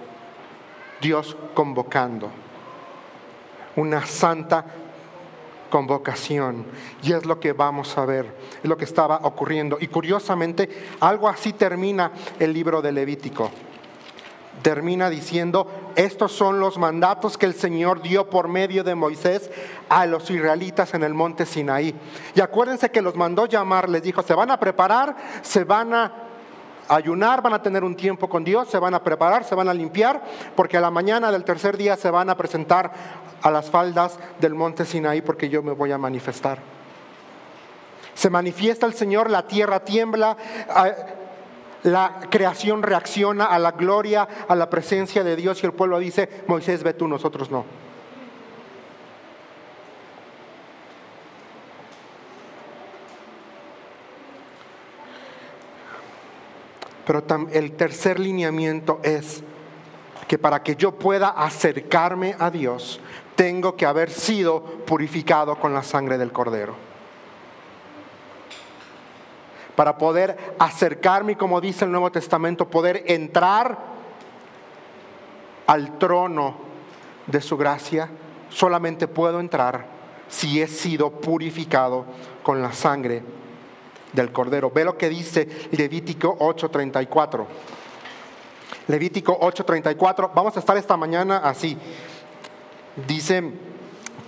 Dios 1.02 1.36
convocando. 1.56 2.30
Una 3.78 4.06
santa 4.06 4.66
convocación. 5.72 6.66
Y 7.02 7.14
es 7.14 7.26
lo 7.26 7.40
que 7.40 7.54
vamos 7.54 7.98
a 7.98 8.06
ver, 8.06 8.32
es 8.64 8.70
lo 8.70 8.78
que 8.78 8.86
estaba 8.86 9.20
ocurriendo. 9.24 9.78
Y 9.82 9.88
curiosamente, 9.88 10.70
algo 11.00 11.28
así 11.28 11.54
termina 11.54 12.12
el 12.40 12.54
libro 12.54 12.80
de 12.80 12.92
Levítico. 12.92 13.50
Termina 14.62 15.10
diciendo, 15.10 15.68
estos 15.96 16.32
son 16.32 16.60
los 16.60 16.78
mandatos 16.78 17.38
que 17.38 17.46
el 17.46 17.54
Señor 17.54 18.02
dio 18.02 18.30
por 18.30 18.48
medio 18.48 18.84
de 18.84 18.96
Moisés 18.96 19.52
a 19.90 20.06
los 20.06 20.30
israelitas 20.30 20.94
en 20.94 21.04
el 21.04 21.14
monte 21.14 21.46
Sinaí. 21.46 21.94
Y 22.34 22.42
acuérdense 22.42 22.90
que 22.90 23.02
los 23.02 23.16
mandó 23.16 23.46
llamar, 23.46 23.90
les 23.90 24.02
dijo, 24.02 24.24
se 24.24 24.34
van 24.34 24.52
a 24.52 24.60
preparar, 24.60 25.16
se 25.42 25.64
van 25.64 25.94
a 25.94 26.12
ayunar, 26.88 27.42
van 27.42 27.54
a 27.54 27.62
tener 27.62 27.84
un 27.84 27.96
tiempo 27.96 28.30
con 28.30 28.44
Dios, 28.44 28.68
se 28.70 28.80
van 28.80 28.94
a 28.94 29.04
preparar, 29.04 29.44
se 29.44 29.56
van 29.56 29.70
a 29.70 29.74
limpiar, 29.74 30.24
porque 30.56 30.78
a 30.78 30.82
la 30.82 30.92
mañana 30.92 31.32
del 31.32 31.44
tercer 31.44 31.78
día 31.78 31.96
se 31.96 32.10
van 32.10 32.30
a 32.30 32.38
presentar 32.38 32.92
a 33.42 33.52
las 33.52 33.70
faldas 33.70 34.18
del 34.40 34.56
monte 34.56 34.86
Sinaí 34.86 35.22
porque 35.22 35.50
yo 35.50 35.62
me 35.62 35.72
voy 35.72 35.92
a 35.92 35.98
manifestar. 35.98 36.60
Se 38.16 38.30
manifiesta 38.30 38.86
el 38.86 38.94
Señor, 38.94 39.30
la 39.30 39.46
tierra 39.46 39.82
tiembla, 39.82 40.38
la 41.86 42.20
creación 42.32 42.82
reacciona 42.82 43.46
a 43.46 43.60
la 43.60 43.72
gloria, 43.72 44.28
a 44.48 44.56
la 44.56 44.70
presencia 44.72 45.24
de 45.24 45.36
Dios 45.36 45.62
y 45.62 45.68
el 45.68 45.74
pueblo 45.74 46.00
dice, 46.00 46.44
Moisés, 46.48 46.82
ve 46.82 46.96
tú, 46.96 47.08
nosotros 47.08 47.52
no. 47.52 47.64
Pero 57.06 57.24
el 57.52 57.74
tercer 57.74 58.20
lineamiento 58.20 59.00
es 59.04 59.44
que 60.28 60.40
para 60.40 60.64
que 60.64 60.76
yo 60.76 60.94
pueda 60.94 61.30
acercarme 61.30 62.36
a 62.40 62.50
Dios, 62.50 63.00
tengo 63.36 63.76
que 63.76 63.86
haber 63.86 64.10
sido 64.10 64.64
purificado 64.88 65.60
con 65.60 65.76
la 65.76 65.84
sangre 65.84 66.18
del 66.18 66.32
cordero. 66.32 66.85
Para 69.76 69.98
poder 69.98 70.56
acercarme, 70.58 71.38
como 71.38 71.60
dice 71.60 71.86
el 71.86 71.92
Nuevo 71.92 72.12
Testamento, 72.12 72.70
poder 72.70 73.04
entrar 73.08 73.78
al 75.68 75.98
trono 75.98 76.56
de 77.28 77.42
su 77.42 77.58
gracia, 77.58 78.10
solamente 78.50 79.08
puedo 79.08 79.40
entrar 79.40 79.86
si 80.28 80.62
he 80.62 80.68
sido 80.68 81.12
purificado 81.12 82.06
con 82.44 82.62
la 82.62 82.74
sangre 82.74 83.24
del 84.14 84.32
Cordero. 84.32 84.72
Ve 84.72 84.86
lo 84.86 84.98
que 84.98 85.10
dice 85.10 85.48
Levítico 85.72 86.38
8:34. 86.40 87.46
Levítico 88.88 89.38
8:34. 89.40 90.32
Vamos 90.34 90.56
a 90.56 90.60
estar 90.60 90.78
esta 90.78 90.96
mañana 90.96 91.38
así. 91.38 91.78
Dice, 93.08 93.52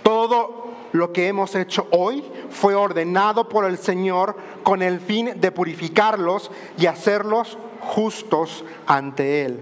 todo 0.02 0.68
lo 0.92 1.12
que 1.12 1.28
hemos 1.28 1.54
hecho 1.54 1.86
hoy 1.90 2.24
fue 2.50 2.74
ordenado 2.74 3.48
por 3.48 3.64
el 3.64 3.78
Señor 3.78 4.36
con 4.62 4.82
el 4.82 5.00
fin 5.00 5.40
de 5.40 5.52
purificarlos 5.52 6.50
y 6.76 6.86
hacerlos 6.86 7.58
justos 7.80 8.64
ante 8.86 9.44
Él. 9.44 9.60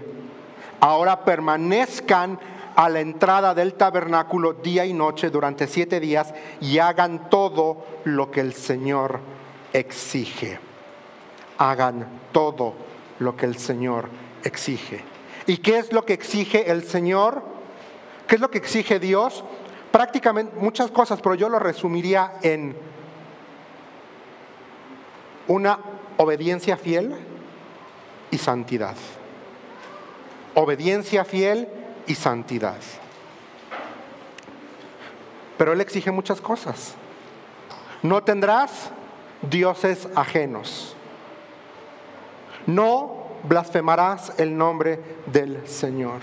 Ahora 0.79 1.25
permanezcan 1.25 2.39
a 2.75 2.89
la 2.89 2.99
entrada 2.99 3.55
del 3.55 3.73
tabernáculo 3.73 4.53
día 4.53 4.85
y 4.85 4.93
noche 4.93 5.31
durante 5.31 5.65
siete 5.65 5.99
días 5.99 6.33
y 6.61 6.77
hagan 6.77 7.29
todo 7.29 7.83
lo 8.03 8.29
que 8.29 8.41
el 8.41 8.53
Señor 8.53 9.19
exige. 9.73 10.59
Hagan 11.57 12.07
todo 12.31 12.75
lo 13.17 13.35
que 13.35 13.47
el 13.47 13.57
Señor 13.57 14.09
exige. 14.43 15.03
¿Y 15.47 15.57
qué 15.57 15.79
es 15.79 15.91
lo 15.91 16.05
que 16.05 16.13
exige 16.13 16.69
el 16.69 16.83
Señor? 16.83 17.41
¿Qué 18.27 18.35
es 18.35 18.41
lo 18.41 18.51
que 18.51 18.59
exige 18.59 18.99
Dios? 18.99 19.43
Prácticamente 19.91 20.55
muchas 20.59 20.91
cosas, 20.91 21.19
pero 21.21 21.33
yo 21.33 21.49
lo 21.49 21.57
resumiría 21.57 22.33
en 22.43 22.77
una 25.47 25.79
obediencia 26.17 26.77
fiel 26.77 27.15
y 28.31 28.37
santidad. 28.37 28.95
Obediencia 30.55 31.23
fiel 31.23 31.67
y 32.07 32.15
santidad. 32.15 32.77
Pero 35.57 35.73
Él 35.73 35.81
exige 35.81 36.11
muchas 36.11 36.41
cosas. 36.41 36.95
No 38.03 38.23
tendrás 38.23 38.91
dioses 39.41 40.07
ajenos. 40.15 40.95
No 42.65 43.27
blasfemarás 43.43 44.33
el 44.39 44.57
nombre 44.57 44.99
del 45.27 45.67
Señor. 45.67 46.21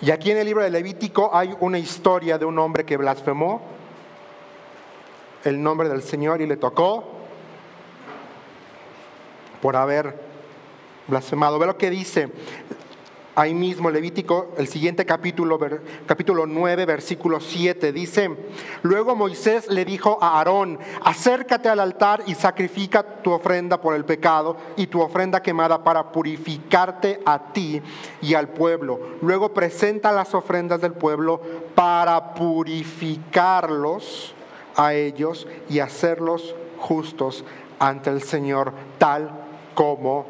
Y 0.00 0.10
aquí 0.10 0.30
en 0.30 0.38
el 0.38 0.46
libro 0.46 0.62
de 0.62 0.70
Levítico 0.70 1.30
hay 1.32 1.54
una 1.60 1.78
historia 1.78 2.36
de 2.36 2.44
un 2.44 2.58
hombre 2.58 2.84
que 2.84 2.96
blasfemó 2.96 3.62
el 5.46 5.62
nombre 5.62 5.88
del 5.88 6.02
Señor 6.02 6.40
y 6.40 6.46
le 6.46 6.56
tocó 6.56 7.04
por 9.62 9.76
haber 9.76 10.18
blasfemado. 11.06 11.58
Ve 11.58 11.66
lo 11.66 11.78
que 11.78 11.90
dice 11.90 12.30
ahí 13.36 13.54
mismo 13.54 13.90
Levítico, 13.90 14.54
el 14.56 14.66
siguiente 14.66 15.04
capítulo, 15.04 15.60
capítulo 16.06 16.46
9, 16.46 16.86
versículo 16.86 17.38
7, 17.38 17.92
dice, 17.92 18.30
luego 18.82 19.14
Moisés 19.14 19.68
le 19.68 19.84
dijo 19.84 20.16
a 20.22 20.38
Aarón, 20.38 20.78
acércate 21.04 21.68
al 21.68 21.80
altar 21.80 22.22
y 22.26 22.34
sacrifica 22.34 23.02
tu 23.22 23.32
ofrenda 23.32 23.78
por 23.78 23.94
el 23.94 24.06
pecado 24.06 24.56
y 24.76 24.86
tu 24.86 25.02
ofrenda 25.02 25.42
quemada 25.42 25.84
para 25.84 26.12
purificarte 26.12 27.20
a 27.26 27.52
ti 27.52 27.82
y 28.22 28.32
al 28.32 28.48
pueblo. 28.48 29.00
Luego 29.20 29.52
presenta 29.52 30.12
las 30.12 30.34
ofrendas 30.34 30.80
del 30.80 30.94
pueblo 30.94 31.42
para 31.74 32.32
purificarlos 32.32 34.35
a 34.76 34.94
ellos 34.94 35.46
y 35.68 35.80
hacerlos 35.80 36.54
justos 36.78 37.44
ante 37.78 38.10
el 38.10 38.22
Señor, 38.22 38.72
tal 38.98 39.30
como 39.74 40.26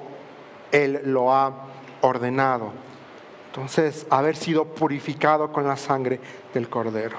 Él 0.72 1.00
lo 1.04 1.32
ha 1.32 1.52
ordenado. 2.00 2.70
Entonces, 3.46 4.06
haber 4.10 4.36
sido 4.36 4.64
purificado 4.64 5.52
con 5.52 5.66
la 5.66 5.76
sangre 5.76 6.20
del 6.52 6.68
cordero. 6.68 7.16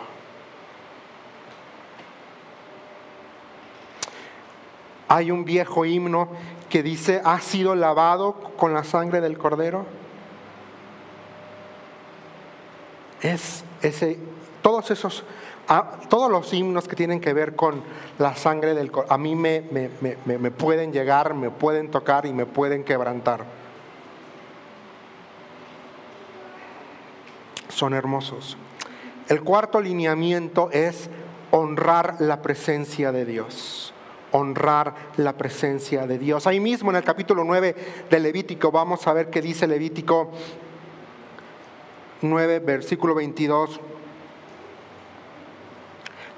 Hay 5.07 5.31
un 5.31 5.45
viejo 5.45 5.85
himno 5.85 6.29
que 6.69 6.83
dice, 6.83 7.21
¿ha 7.23 7.39
sido 7.39 7.75
lavado 7.75 8.33
con 8.57 8.73
la 8.73 8.83
sangre 8.83 9.21
del 9.21 9.37
cordero? 9.37 9.85
Es 13.21 13.63
ese, 13.81 14.19
todos 14.61 14.91
esos, 14.91 15.23
todos 16.09 16.31
los 16.31 16.53
himnos 16.53 16.87
que 16.87 16.95
tienen 16.95 17.19
que 17.19 17.33
ver 17.33 17.55
con 17.55 17.81
la 18.19 18.35
sangre 18.35 18.73
del 18.73 18.91
a 19.09 19.17
mí 19.17 19.35
me, 19.35 19.63
me 19.71 20.51
pueden 20.51 20.93
llegar, 20.93 21.33
me 21.33 21.49
pueden 21.49 21.91
tocar 21.91 22.25
y 22.25 22.33
me 22.33 22.45
pueden 22.45 22.83
quebrantar. 22.83 23.45
son 27.77 27.93
hermosos. 27.93 28.57
El 29.29 29.43
cuarto 29.43 29.79
lineamiento 29.79 30.69
es 30.71 31.09
honrar 31.51 32.15
la 32.19 32.41
presencia 32.41 33.11
de 33.11 33.23
Dios. 33.23 33.93
Honrar 34.31 34.95
la 35.17 35.37
presencia 35.37 36.07
de 36.07 36.17
Dios. 36.17 36.47
Ahí 36.47 36.59
mismo 36.59 36.89
en 36.89 36.97
el 36.97 37.03
capítulo 37.03 37.43
9 37.43 37.75
de 38.09 38.19
Levítico 38.19 38.71
vamos 38.71 39.05
a 39.07 39.13
ver 39.13 39.29
qué 39.29 39.41
dice 39.41 39.67
Levítico 39.67 40.31
9, 42.21 42.59
versículo 42.59 43.13
22 43.13 43.79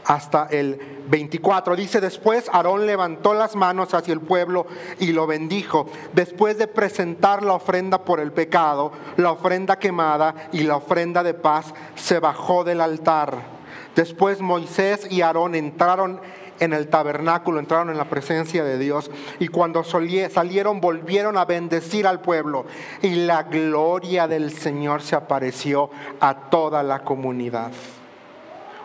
hasta 0.06 0.48
el 0.50 0.80
24. 1.10 1.76
Dice, 1.76 2.02
después 2.02 2.50
Aarón 2.52 2.86
levantó 2.86 3.34
las 3.34 3.56
manos 3.56 3.94
hacia 3.94 4.14
el 4.14 4.22
pueblo 4.22 4.68
y 5.00 5.12
lo 5.12 5.28
bendijo. 5.28 5.88
Después 6.14 6.58
de 6.58 6.68
presentar 6.68 7.44
la 7.44 7.54
ofrenda 7.54 8.04
por 8.04 8.20
el 8.20 8.32
pecado, 8.32 8.92
la 9.18 9.32
ofrenda 9.32 9.80
quemada 9.80 10.50
y 10.52 10.64
la 10.64 10.78
ofrenda 10.78 11.24
de 11.24 11.34
paz, 11.34 11.74
se 11.96 12.20
bajó 12.20 12.64
del 12.64 12.82
altar. 12.82 13.60
Después 13.96 14.40
Moisés 14.40 15.08
y 15.10 15.22
Aarón 15.22 15.56
entraron 15.56 16.22
en 16.60 16.74
el 16.74 16.88
tabernáculo, 16.88 17.60
entraron 17.60 17.90
en 17.90 17.98
la 17.98 18.10
presencia 18.10 18.64
de 18.64 18.78
Dios 18.78 19.10
y 19.40 19.48
cuando 19.48 19.84
salieron 19.84 20.82
volvieron 20.82 21.38
a 21.38 21.46
bendecir 21.46 22.06
al 22.06 22.22
pueblo 22.22 22.66
y 23.02 23.16
la 23.16 23.44
gloria 23.44 24.28
del 24.28 24.52
Señor 24.52 25.02
se 25.02 25.16
apareció 25.16 25.90
a 26.20 26.50
toda 26.50 26.84
la 26.84 27.00
comunidad. 27.00 27.72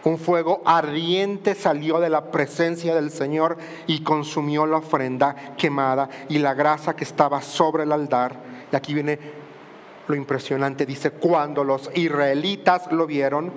Un 0.04 0.18
fuego 0.18 0.60
ardiente 0.66 1.54
salió 1.54 1.98
de 1.98 2.10
la 2.10 2.30
presencia 2.30 2.94
del 2.94 3.10
Señor 3.10 3.56
y 3.86 4.02
consumió 4.02 4.66
la 4.66 4.76
ofrenda 4.76 5.34
quemada 5.56 6.10
y 6.28 6.38
la 6.38 6.52
grasa 6.52 6.94
que 6.94 7.04
estaba 7.04 7.40
sobre 7.40 7.84
el 7.84 7.92
altar. 7.92 8.36
Y 8.70 8.76
aquí 8.76 8.92
viene 8.92 9.18
lo 10.06 10.14
impresionante, 10.14 10.84
dice, 10.84 11.12
cuando 11.12 11.64
los 11.64 11.90
israelitas 11.94 12.92
lo 12.92 13.06
vieron, 13.06 13.50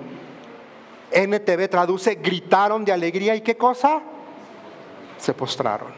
NTV 1.10 1.68
traduce, 1.68 2.14
gritaron 2.14 2.82
de 2.82 2.92
alegría 2.92 3.34
y 3.34 3.42
qué 3.42 3.56
cosa? 3.58 4.00
Se 5.18 5.34
postraron. 5.34 5.88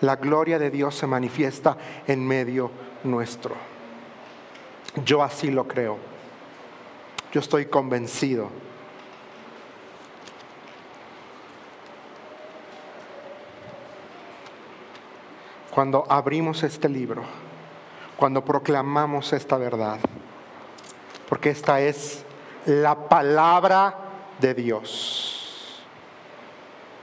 La 0.00 0.16
gloria 0.16 0.58
de 0.58 0.70
Dios 0.70 0.94
se 0.94 1.06
manifiesta 1.06 1.76
en 2.06 2.26
medio 2.26 2.70
nuestro. 3.04 3.54
Yo 5.04 5.22
así 5.22 5.50
lo 5.50 5.68
creo. 5.68 6.11
Yo 7.32 7.40
estoy 7.40 7.66
convencido. 7.66 8.50
cuando 15.72 16.04
abrimos 16.06 16.62
este 16.64 16.86
libro, 16.86 17.22
cuando 18.18 18.44
proclamamos 18.44 19.32
esta 19.32 19.56
verdad, 19.56 19.98
porque 21.30 21.48
esta 21.48 21.80
es 21.80 22.24
la 22.66 23.08
palabra 23.08 23.96
de 24.38 24.52
Dios. 24.52 25.82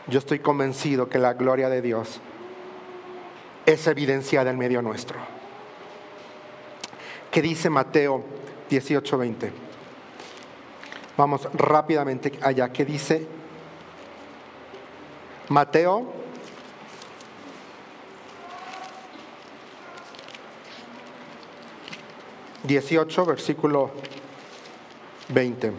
Yo 0.05 0.19
estoy 0.19 0.37
convencido 0.37 1.09
que 1.09 1.17
la 1.17 1.33
gloria 1.33 1.67
de 1.67 1.81
Dios 1.81 2.21
es 3.65 3.87
evidenciada 3.87 4.51
en 4.51 4.59
medio 4.59 4.83
nuestro. 4.83 5.17
¿Qué 7.31 7.41
dice 7.41 7.71
Mateo 7.71 8.23
18:20? 8.69 9.68
Vamos 11.19 11.49
rápidamente 11.53 12.31
allá. 12.41 12.71
¿Qué 12.71 12.85
dice 12.85 13.27
Mateo 15.49 16.13
18, 22.63 23.25
versículo 23.25 23.91
20. 25.27 25.73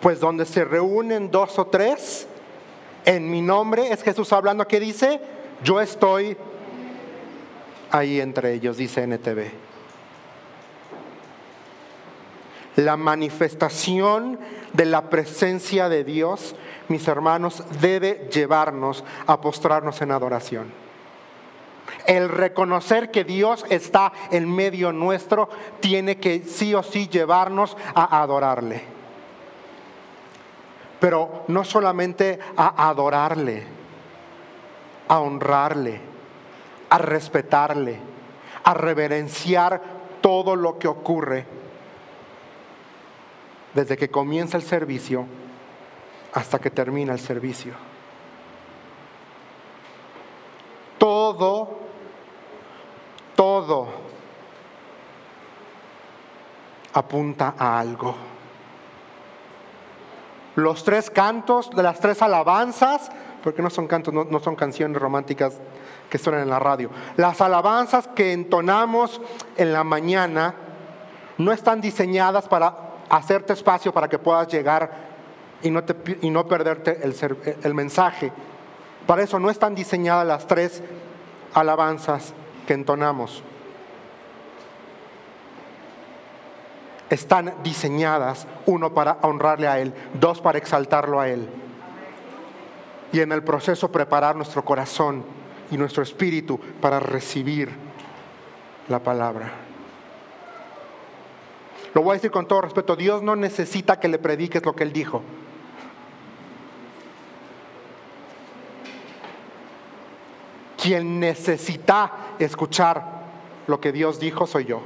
Pues 0.00 0.18
donde 0.18 0.46
se 0.46 0.64
reúnen 0.64 1.30
dos 1.30 1.58
o 1.58 1.66
tres 1.66 2.26
en 3.04 3.30
mi 3.30 3.42
nombre, 3.42 3.92
es 3.92 4.02
Jesús 4.02 4.32
hablando, 4.32 4.66
¿qué 4.66 4.80
dice? 4.80 5.20
Yo 5.62 5.78
estoy 5.82 6.38
ahí 7.90 8.18
entre 8.18 8.54
ellos, 8.54 8.78
dice 8.78 9.02
NTV. 9.06 9.69
La 12.76 12.96
manifestación 12.96 14.38
de 14.72 14.84
la 14.84 15.10
presencia 15.10 15.88
de 15.88 16.04
Dios, 16.04 16.54
mis 16.88 17.06
hermanos, 17.08 17.64
debe 17.80 18.28
llevarnos 18.32 19.04
a 19.26 19.40
postrarnos 19.40 20.00
en 20.02 20.12
adoración. 20.12 20.72
El 22.06 22.28
reconocer 22.28 23.10
que 23.10 23.24
Dios 23.24 23.64
está 23.68 24.12
en 24.30 24.48
medio 24.48 24.92
nuestro 24.92 25.48
tiene 25.80 26.18
que 26.18 26.44
sí 26.44 26.74
o 26.74 26.82
sí 26.82 27.08
llevarnos 27.08 27.76
a 27.94 28.22
adorarle. 28.22 28.82
Pero 31.00 31.44
no 31.48 31.64
solamente 31.64 32.38
a 32.56 32.88
adorarle, 32.88 33.64
a 35.08 35.18
honrarle, 35.18 36.00
a 36.90 36.98
respetarle, 36.98 37.98
a 38.62 38.74
reverenciar 38.74 39.82
todo 40.20 40.54
lo 40.54 40.78
que 40.78 40.86
ocurre 40.86 41.59
desde 43.74 43.96
que 43.96 44.10
comienza 44.10 44.56
el 44.56 44.62
servicio 44.62 45.26
hasta 46.32 46.58
que 46.58 46.70
termina 46.70 47.12
el 47.12 47.20
servicio. 47.20 47.74
Todo 50.98 51.80
todo 53.40 53.88
apunta 56.92 57.54
a 57.56 57.80
algo. 57.80 58.14
Los 60.56 60.84
tres 60.84 61.08
cantos 61.08 61.70
de 61.70 61.82
las 61.82 62.00
tres 62.00 62.20
alabanzas, 62.20 63.10
porque 63.42 63.62
no 63.62 63.70
son 63.70 63.86
cantos, 63.86 64.12
no, 64.12 64.40
son 64.40 64.56
canciones 64.56 65.00
románticas 65.00 65.58
que 66.10 66.18
suenan 66.18 66.42
en 66.42 66.50
la 66.50 66.58
radio. 66.58 66.90
Las 67.16 67.40
alabanzas 67.40 68.08
que 68.08 68.34
entonamos 68.34 69.22
en 69.56 69.72
la 69.72 69.84
mañana 69.84 70.54
no 71.38 71.52
están 71.52 71.80
diseñadas 71.80 72.46
para 72.46 72.89
hacerte 73.10 73.52
espacio 73.52 73.92
para 73.92 74.08
que 74.08 74.18
puedas 74.18 74.48
llegar 74.48 74.90
y 75.62 75.70
no, 75.70 75.82
y 76.22 76.30
no 76.30 76.48
perderte 76.48 77.00
el, 77.02 77.14
el 77.62 77.74
mensaje. 77.74 78.32
Para 79.06 79.22
eso 79.22 79.38
no 79.38 79.50
están 79.50 79.74
diseñadas 79.74 80.26
las 80.26 80.46
tres 80.46 80.82
alabanzas 81.52 82.32
entonamos 82.74 83.42
están 87.10 87.54
diseñadas, 87.64 88.46
uno 88.66 88.94
para 88.94 89.18
honrarle 89.22 89.66
a 89.66 89.80
Él, 89.80 89.92
dos 90.14 90.40
para 90.40 90.58
exaltarlo 90.58 91.18
a 91.18 91.28
Él. 91.28 91.48
Y 93.12 93.18
en 93.18 93.32
el 93.32 93.42
proceso 93.42 93.90
preparar 93.90 94.36
nuestro 94.36 94.64
corazón 94.64 95.24
y 95.72 95.76
nuestro 95.76 96.04
espíritu 96.04 96.60
para 96.80 97.00
recibir 97.00 97.68
la 98.88 99.00
palabra. 99.00 99.69
Lo 101.94 102.02
voy 102.02 102.12
a 102.12 102.14
decir 102.14 102.30
con 102.30 102.46
todo 102.46 102.60
respeto, 102.62 102.94
Dios 102.94 103.22
no 103.22 103.34
necesita 103.34 103.98
que 103.98 104.08
le 104.08 104.18
prediques 104.18 104.64
lo 104.64 104.74
que 104.74 104.84
Él 104.84 104.92
dijo. 104.92 105.22
Quien 110.80 111.20
necesita 111.20 112.12
escuchar 112.38 113.20
lo 113.66 113.80
que 113.80 113.92
Dios 113.92 114.18
dijo 114.20 114.46
soy 114.46 114.64
yo. 114.66 114.80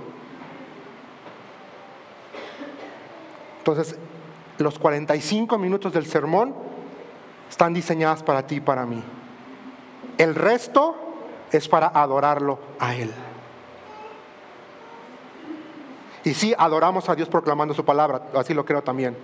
Entonces, 3.59 3.97
los 4.59 4.79
45 4.79 5.57
minutos 5.59 5.93
del 5.93 6.07
sermón 6.07 6.55
están 7.49 7.73
diseñados 7.73 8.23
para 8.23 8.47
ti 8.47 8.57
y 8.57 8.61
para 8.61 8.85
mí. 8.87 9.03
El 10.19 10.35
resto 10.35 10.97
es 11.51 11.69
para 11.69 11.89
adorarlo 11.89 12.59
a 12.79 12.95
Él. 12.95 13.13
Y 16.25 16.35
sí, 16.35 16.55
adoramos 16.57 17.09
a 17.09 17.15
Dios 17.15 17.29
proclamando 17.29 17.75
su 17.75 17.85
palabra, 17.85 18.29
así 18.35 18.55
lo 18.55 18.65
creo 18.65 18.83
también. 18.83 19.17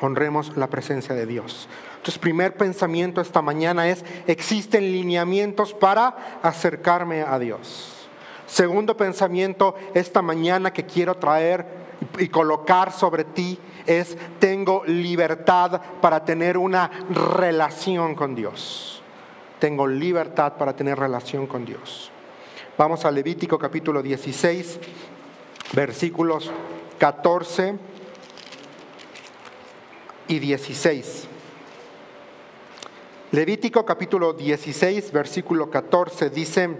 honremos 0.00 0.56
la 0.56 0.68
presencia 0.68 1.14
de 1.14 1.26
Dios. 1.26 1.68
Entonces, 1.96 2.18
primer 2.18 2.56
pensamiento 2.56 3.20
esta 3.20 3.42
mañana 3.42 3.88
es, 3.88 4.04
existen 4.26 4.90
lineamientos 4.92 5.74
para 5.74 6.38
acercarme 6.42 7.22
a 7.22 7.38
Dios. 7.38 8.08
Segundo 8.46 8.96
pensamiento 8.96 9.74
esta 9.94 10.22
mañana 10.22 10.72
que 10.72 10.86
quiero 10.86 11.16
traer 11.16 11.66
y 12.18 12.28
colocar 12.28 12.92
sobre 12.92 13.24
ti 13.24 13.58
es, 13.86 14.16
tengo 14.38 14.82
libertad 14.86 15.80
para 16.00 16.24
tener 16.24 16.56
una 16.56 16.90
relación 17.10 18.14
con 18.14 18.34
Dios. 18.34 18.99
Tengo 19.60 19.86
libertad 19.86 20.54
para 20.54 20.74
tener 20.74 20.98
relación 20.98 21.46
con 21.46 21.66
Dios. 21.66 22.10
Vamos 22.78 23.04
a 23.04 23.10
Levítico 23.10 23.58
capítulo 23.58 24.02
16, 24.02 24.80
versículos 25.74 26.50
14 26.98 27.76
y 30.28 30.38
16. 30.38 31.28
Levítico 33.32 33.84
capítulo 33.84 34.32
16, 34.32 35.12
versículo 35.12 35.70
14 35.70 36.30
dice, 36.30 36.70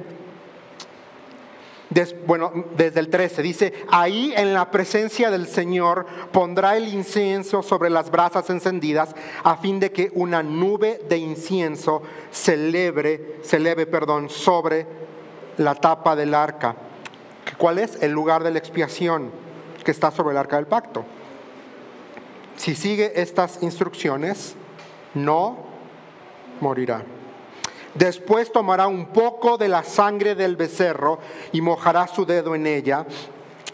bueno, 2.27 2.53
desde 2.77 3.01
el 3.01 3.09
13 3.09 3.43
dice, 3.43 3.73
ahí 3.91 4.33
en 4.37 4.55
la 4.55 4.71
presencia 4.71 5.31
del 5.31 5.49
Señor 5.49 6.07
pondrá 6.31 6.77
el 6.77 6.87
incienso 6.87 7.65
sobre 7.65 7.91
las 7.91 8.11
brasas 8.11 8.49
encendidas 8.49 9.15
a 9.43 9.57
fin 9.57 9.81
de 9.81 9.91
que 9.91 10.13
una 10.15 10.43
nube 10.43 11.01
de 11.09 11.19
incienso 11.19 12.03
celebre, 12.31 13.41
eleve, 13.51 13.87
perdón, 13.87 14.31
sobre 14.31 14.87
la 15.59 15.75
tapa 15.75 16.15
del 16.15 16.35
arca. 16.35 16.77
¿Cuál 17.59 17.79
es? 17.79 18.01
El 18.01 18.13
lugar 18.13 18.45
de 18.45 18.53
la 18.53 18.59
expiación 18.59 19.33
que 19.85 19.91
está 19.91 20.13
sobre 20.13 20.31
el 20.31 20.39
arca 20.39 20.57
del 20.57 20.67
pacto. 20.67 21.05
Si 22.57 22.77
sigue 22.77 23.21
estas 23.21 23.63
instrucciones, 23.63 24.55
no 25.15 25.59
morirá. 26.61 27.03
Después 27.95 28.53
tomará 28.53 28.87
un 28.87 29.07
poco 29.07 29.59
de 29.59 29.69
la 29.69 29.83
sangre 29.83 30.35
del 30.35 30.57
becerro 30.57 31.19
y 31.53 31.61
mojará 31.61 32.07
su 32.07 32.25
dedo 32.25 32.55
en 32.55 32.67
ella 32.67 33.07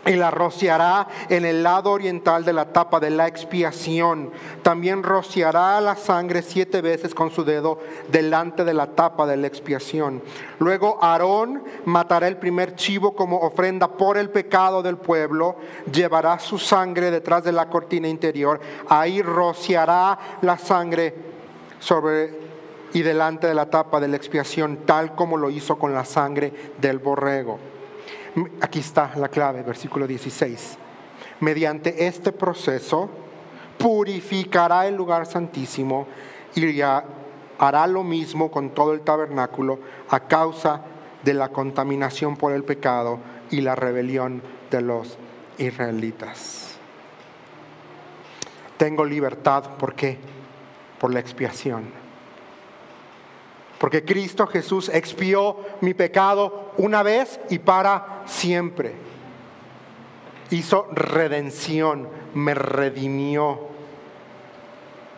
y 0.07 0.15
la 0.15 0.31
rociará 0.31 1.09
en 1.29 1.45
el 1.45 1.63
lado 1.63 1.91
oriental 1.91 2.45
de 2.45 2.53
la 2.53 2.73
tapa 2.73 3.01
de 3.01 3.11
la 3.11 3.27
expiación. 3.27 4.31
También 4.63 5.03
rociará 5.03 5.81
la 5.81 5.97
sangre 5.97 6.43
siete 6.43 6.81
veces 6.81 7.15
con 7.15 7.31
su 7.31 7.45
dedo 7.45 7.81
delante 8.09 8.65
de 8.65 8.75
la 8.75 8.87
tapa 8.87 9.27
de 9.27 9.37
la 9.37 9.47
expiación. 9.47 10.23
Luego 10.59 10.99
Aarón 11.03 11.63
matará 11.85 12.29
el 12.29 12.37
primer 12.37 12.77
chivo 12.77 13.15
como 13.15 13.41
ofrenda 13.41 13.89
por 13.89 14.17
el 14.17 14.31
pecado 14.31 14.83
del 14.83 14.97
pueblo. 14.97 15.57
Llevará 15.93 16.39
su 16.39 16.59
sangre 16.59 17.11
detrás 17.11 17.45
de 17.45 17.53
la 17.53 17.69
cortina 17.69 18.09
interior. 18.09 18.61
Ahí 18.89 19.23
rociará 19.23 20.19
la 20.43 20.57
sangre 20.57 21.15
sobre 21.81 22.46
y 22.97 23.03
delante 23.03 23.47
de 23.47 23.53
la 23.53 23.69
tapa 23.69 24.01
de 24.01 24.09
la 24.09 24.17
expiación, 24.17 24.87
tal 24.87 25.15
como 25.15 25.37
lo 25.37 25.51
hizo 25.51 25.79
con 25.79 25.93
la 25.93 26.07
sangre 26.07 26.51
del 26.81 26.99
borrego. 26.99 27.59
Aquí 28.63 28.79
está 28.79 29.13
la 29.17 29.29
clave, 29.29 29.63
versículo 29.63 30.07
16. 30.07 30.79
Mediante 31.41 32.07
este 32.07 32.33
proceso 32.33 33.11
purificará 33.77 34.87
el 34.87 34.95
lugar 34.97 35.27
santísimo 35.27 36.07
y 36.55 36.81
hará 36.81 37.87
lo 37.87 38.03
mismo 38.03 38.51
con 38.51 38.71
todo 38.71 38.95
el 38.95 39.03
tabernáculo 39.03 39.79
a 40.09 40.21
causa 40.21 40.81
de 41.23 41.35
la 41.35 41.51
contaminación 41.51 42.35
por 42.39 42.53
el 42.53 42.65
pecado 42.65 43.19
y 43.51 43.61
la 43.61 43.75
rebelión 43.75 44.41
de 44.71 44.81
los 44.81 45.19
israelitas. 45.59 46.79
Tengo 48.79 49.05
libertad, 49.05 49.77
¿por 49.77 49.95
qué? 49.95 50.17
Por 50.99 51.13
la 51.13 51.21
expiación. 51.21 52.06
Porque 53.79 54.05
Cristo 54.05 54.47
Jesús 54.47 54.91
expió 54.93 55.57
mi 55.81 55.93
pecado 55.95 56.73
una 56.79 57.03
vez 57.03 57.41
y 57.51 57.59
para 57.59 58.23
siempre. 58.27 58.95
Hizo 60.51 60.89
redención, 60.93 62.09
me 62.35 62.55
redimió. 62.55 63.61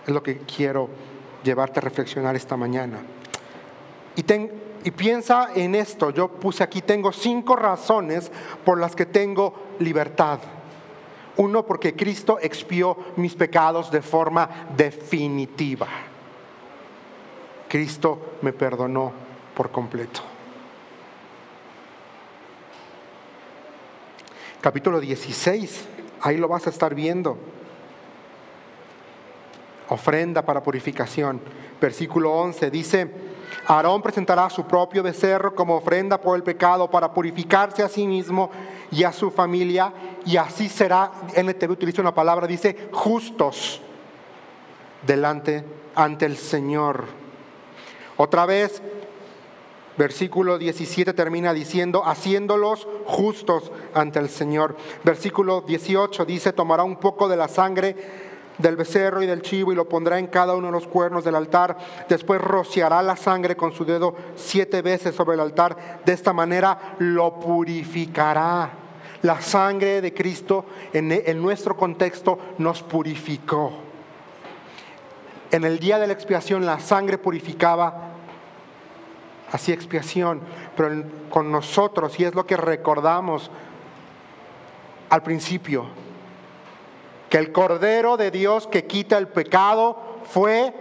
Es 0.06 0.12
lo 0.12 0.22
que 0.22 0.38
quiero 0.38 0.88
llevarte 1.44 1.78
a 1.78 1.82
reflexionar 1.82 2.34
esta 2.34 2.56
mañana. 2.56 2.98
Y, 4.16 4.24
y 4.84 4.90
piensa 4.90 5.50
en 5.54 5.74
esto, 5.74 6.10
yo 6.10 6.28
puse 6.28 6.64
aquí, 6.64 6.82
tengo 6.82 7.12
cinco 7.12 7.54
razones 7.54 8.32
por 8.64 8.80
las 8.80 8.96
que 8.96 9.06
tengo 9.06 9.54
libertad. 9.78 10.40
Uno, 11.36 11.64
porque 11.64 11.94
Cristo 11.94 12.38
expió 12.42 12.96
mis 13.14 13.34
pecados 13.36 13.92
de 13.92 14.02
forma 14.02 14.66
definitiva. 14.76 15.86
Cristo 17.68 18.36
me 18.42 18.52
perdonó 18.52 19.12
por 19.54 19.70
completo. 19.70 20.20
Capítulo 24.60 24.98
16, 24.98 25.86
ahí 26.22 26.36
lo 26.36 26.48
vas 26.48 26.66
a 26.66 26.70
estar 26.70 26.94
viendo. 26.94 27.38
Ofrenda 29.88 30.42
para 30.42 30.62
purificación. 30.62 31.40
Versículo 31.80 32.32
11 32.32 32.70
dice, 32.70 33.10
Aarón 33.68 34.02
presentará 34.02 34.50
su 34.50 34.64
propio 34.64 35.02
becerro 35.02 35.54
como 35.54 35.76
ofrenda 35.76 36.20
por 36.20 36.36
el 36.36 36.42
pecado 36.42 36.90
para 36.90 37.12
purificarse 37.12 37.82
a 37.82 37.88
sí 37.88 38.06
mismo 38.06 38.50
y 38.90 39.04
a 39.04 39.12
su 39.12 39.30
familia, 39.30 39.92
y 40.24 40.36
así 40.36 40.68
será, 40.68 41.12
NTV 41.36 41.70
utiliza 41.70 42.02
una 42.02 42.14
palabra, 42.14 42.46
dice, 42.46 42.88
justos 42.92 43.80
delante, 45.06 45.64
ante 45.94 46.26
el 46.26 46.36
Señor. 46.36 47.27
Otra 48.18 48.46
vez, 48.46 48.82
versículo 49.96 50.58
17 50.58 51.12
termina 51.12 51.54
diciendo, 51.54 52.02
haciéndolos 52.04 52.88
justos 53.06 53.70
ante 53.94 54.18
el 54.18 54.28
Señor. 54.28 54.76
Versículo 55.04 55.60
18 55.60 56.24
dice, 56.24 56.52
tomará 56.52 56.82
un 56.82 56.96
poco 56.96 57.28
de 57.28 57.36
la 57.36 57.46
sangre 57.46 57.96
del 58.58 58.74
becerro 58.74 59.22
y 59.22 59.26
del 59.26 59.40
chivo 59.40 59.72
y 59.72 59.76
lo 59.76 59.88
pondrá 59.88 60.18
en 60.18 60.26
cada 60.26 60.56
uno 60.56 60.66
de 60.66 60.72
los 60.72 60.88
cuernos 60.88 61.24
del 61.24 61.36
altar. 61.36 61.76
Después 62.08 62.40
rociará 62.40 63.02
la 63.02 63.14
sangre 63.14 63.56
con 63.56 63.70
su 63.70 63.84
dedo 63.84 64.16
siete 64.34 64.82
veces 64.82 65.14
sobre 65.14 65.34
el 65.34 65.40
altar. 65.40 66.02
De 66.04 66.12
esta 66.12 66.32
manera 66.32 66.96
lo 66.98 67.38
purificará. 67.38 68.70
La 69.22 69.40
sangre 69.40 70.00
de 70.00 70.12
Cristo 70.12 70.64
en, 70.92 71.12
en 71.12 71.40
nuestro 71.40 71.76
contexto 71.76 72.36
nos 72.58 72.82
purificó. 72.82 73.87
En 75.50 75.64
el 75.64 75.78
día 75.78 75.98
de 75.98 76.06
la 76.06 76.12
expiación 76.12 76.66
la 76.66 76.78
sangre 76.78 77.16
purificaba, 77.16 78.08
hacía 79.50 79.74
expiación, 79.74 80.42
pero 80.76 81.04
con 81.30 81.50
nosotros, 81.50 82.18
y 82.20 82.24
es 82.24 82.34
lo 82.34 82.46
que 82.46 82.56
recordamos 82.56 83.50
al 85.08 85.22
principio, 85.22 85.86
que 87.30 87.38
el 87.38 87.50
Cordero 87.52 88.16
de 88.16 88.30
Dios 88.30 88.66
que 88.66 88.86
quita 88.86 89.16
el 89.16 89.28
pecado 89.28 89.98
fue 90.24 90.74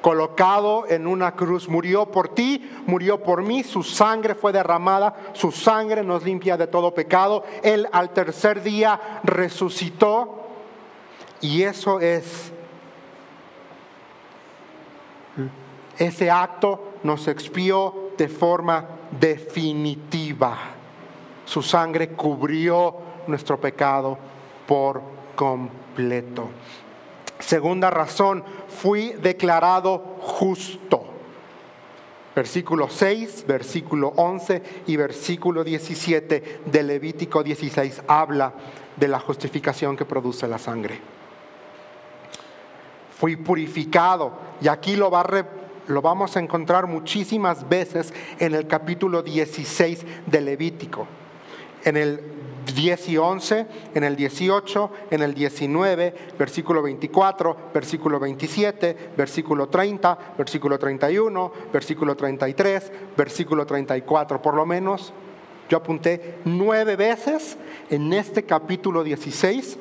colocado 0.00 0.84
en 0.88 1.08
una 1.08 1.34
cruz, 1.34 1.68
murió 1.68 2.06
por 2.06 2.28
ti, 2.28 2.70
murió 2.86 3.20
por 3.20 3.42
mí, 3.42 3.64
su 3.64 3.82
sangre 3.82 4.36
fue 4.36 4.52
derramada, 4.52 5.14
su 5.32 5.50
sangre 5.50 6.04
nos 6.04 6.22
limpia 6.22 6.56
de 6.56 6.68
todo 6.68 6.94
pecado, 6.94 7.44
Él 7.64 7.88
al 7.90 8.10
tercer 8.10 8.62
día 8.62 9.20
resucitó 9.24 10.37
y 11.40 11.62
eso 11.62 12.00
es, 12.00 12.52
ese 15.98 16.30
acto 16.30 16.94
nos 17.02 17.28
expió 17.28 18.10
de 18.16 18.28
forma 18.28 18.86
definitiva, 19.20 20.58
su 21.44 21.62
sangre 21.62 22.10
cubrió 22.10 22.96
nuestro 23.26 23.60
pecado 23.60 24.18
por 24.66 25.00
completo. 25.34 26.50
Segunda 27.38 27.90
razón, 27.90 28.42
fui 28.68 29.12
declarado 29.12 30.16
justo. 30.20 31.04
Versículo 32.34 32.88
6, 32.88 33.46
versículo 33.48 34.12
11 34.16 34.62
y 34.86 34.96
versículo 34.96 35.64
17 35.64 36.60
de 36.66 36.82
Levítico 36.82 37.42
16 37.42 38.02
habla 38.06 38.52
de 38.96 39.08
la 39.08 39.18
justificación 39.18 39.96
que 39.96 40.04
produce 40.04 40.46
la 40.46 40.58
sangre. 40.58 41.17
Fui 43.18 43.34
purificado 43.34 44.32
y 44.60 44.68
aquí 44.68 44.94
lo, 44.94 45.10
va 45.10 45.26
lo 45.88 46.02
vamos 46.02 46.36
a 46.36 46.40
encontrar 46.40 46.86
muchísimas 46.86 47.68
veces 47.68 48.14
en 48.38 48.54
el 48.54 48.68
capítulo 48.68 49.22
16 49.22 50.06
de 50.26 50.40
Levítico. 50.40 51.08
En 51.84 51.96
el 51.96 52.20
10 52.74 53.08
y 53.08 53.16
11, 53.16 53.66
en 53.94 54.04
el 54.04 54.14
18, 54.14 54.90
en 55.10 55.22
el 55.22 55.34
19, 55.34 56.14
versículo 56.38 56.80
24, 56.80 57.56
versículo 57.74 58.20
27, 58.20 59.10
versículo 59.16 59.68
30, 59.68 60.18
versículo 60.38 60.78
31, 60.78 61.52
versículo 61.72 62.14
33, 62.14 62.92
versículo 63.16 63.66
34. 63.66 64.40
Por 64.40 64.54
lo 64.54 64.64
menos 64.64 65.12
yo 65.68 65.78
apunté 65.78 66.38
nueve 66.44 66.94
veces 66.94 67.56
en 67.90 68.12
este 68.12 68.44
capítulo 68.44 69.02
16 69.02 69.78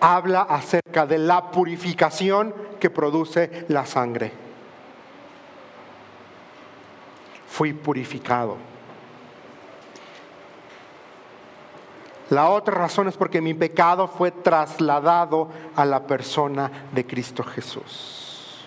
habla 0.00 0.42
acerca 0.42 1.06
de 1.06 1.18
la 1.18 1.50
purificación 1.50 2.54
que 2.80 2.90
produce 2.90 3.64
la 3.68 3.86
sangre. 3.86 4.32
Fui 7.48 7.72
purificado. 7.72 8.56
La 12.30 12.48
otra 12.50 12.74
razón 12.74 13.06
es 13.06 13.16
porque 13.16 13.40
mi 13.40 13.54
pecado 13.54 14.08
fue 14.08 14.32
trasladado 14.32 15.48
a 15.76 15.84
la 15.84 16.06
persona 16.06 16.88
de 16.92 17.06
Cristo 17.06 17.44
Jesús. 17.44 18.66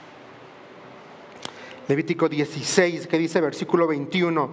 Levítico 1.89 2.29
16, 2.29 3.07
que 3.07 3.17
dice 3.17 3.41
versículo 3.41 3.87
21, 3.87 4.49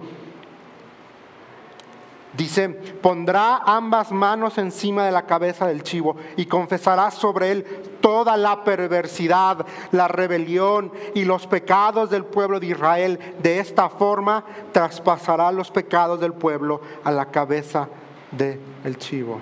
dice, 2.33 2.69
pondrá 2.69 3.57
ambas 3.57 4.11
manos 4.11 4.57
encima 4.57 5.05
de 5.05 5.11
la 5.11 5.25
cabeza 5.25 5.67
del 5.67 5.83
chivo 5.83 6.15
y 6.35 6.45
confesará 6.45 7.11
sobre 7.11 7.51
él 7.51 7.63
toda 8.01 8.37
la 8.37 8.63
perversidad, 8.63 9.65
la 9.91 10.07
rebelión 10.07 10.91
y 11.15 11.25
los 11.25 11.47
pecados 11.47 12.09
del 12.09 12.25
pueblo 12.25 12.59
de 12.59 12.67
Israel. 12.67 13.19
De 13.41 13.59
esta 13.59 13.89
forma 13.89 14.43
traspasará 14.71 15.51
los 15.51 15.71
pecados 15.71 16.19
del 16.19 16.33
pueblo 16.33 16.81
a 17.03 17.11
la 17.11 17.25
cabeza 17.27 17.89
de 18.31 18.59
el 18.83 18.97
chivo. 18.97 19.39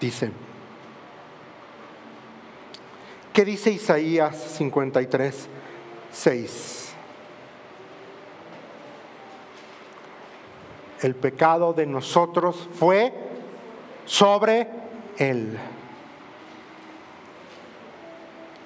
Dice, 0.00 0.30
¿qué 3.32 3.44
dice 3.44 3.70
Isaías 3.70 4.36
53, 4.58 5.48
6? 6.12 6.83
El 11.04 11.14
pecado 11.14 11.74
de 11.74 11.84
nosotros 11.84 12.66
fue 12.78 13.12
sobre 14.06 14.66
él. 15.18 15.58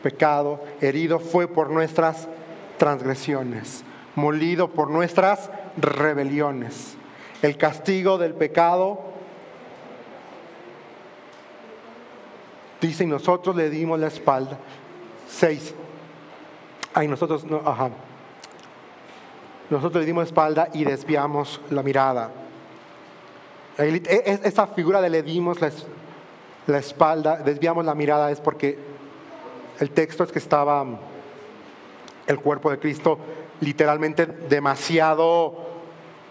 Pecado 0.05 0.61
herido 0.81 1.18
fue 1.18 1.48
por 1.48 1.68
nuestras 1.70 2.29
transgresiones, 2.77 3.83
molido 4.14 4.70
por 4.70 4.88
nuestras 4.88 5.51
rebeliones. 5.77 6.96
El 7.42 7.57
castigo 7.57 8.18
del 8.18 8.35
pecado, 8.35 9.01
dice, 12.81 13.05
nosotros 13.05 13.57
le 13.57 13.68
dimos 13.68 13.98
la 13.98 14.07
espalda. 14.07 14.57
Seis. 15.29 15.74
Ay, 16.94 17.09
nosotros 17.09 17.42
no, 17.42 17.62
ajá. 17.64 17.90
Nosotros 19.70 20.00
le 20.00 20.07
dimos 20.07 20.24
espalda 20.24 20.68
y 20.72 20.85
desviamos 20.85 21.61
la 21.70 21.83
mirada. 21.83 22.31
E, 23.76 24.02
e, 24.04 24.40
esa 24.44 24.66
figura 24.68 25.00
de 25.00 25.11
le 25.11 25.22
dimos 25.22 25.59
la, 25.61 26.78
espalda, 26.78 27.37
desviamos 27.37 27.85
la 27.85 27.94
mirada 27.94 28.31
es 28.31 28.40
porque 28.40 28.78
el 29.78 29.90
texto 29.90 30.24
es 30.24 30.33
que 30.33 30.38
estaba 30.38 30.87
el 32.26 32.40
cuerpo 32.40 32.70
de 32.70 32.78
Cristo 32.78 33.18
literalmente 33.61 34.26
demasiado 34.26 35.66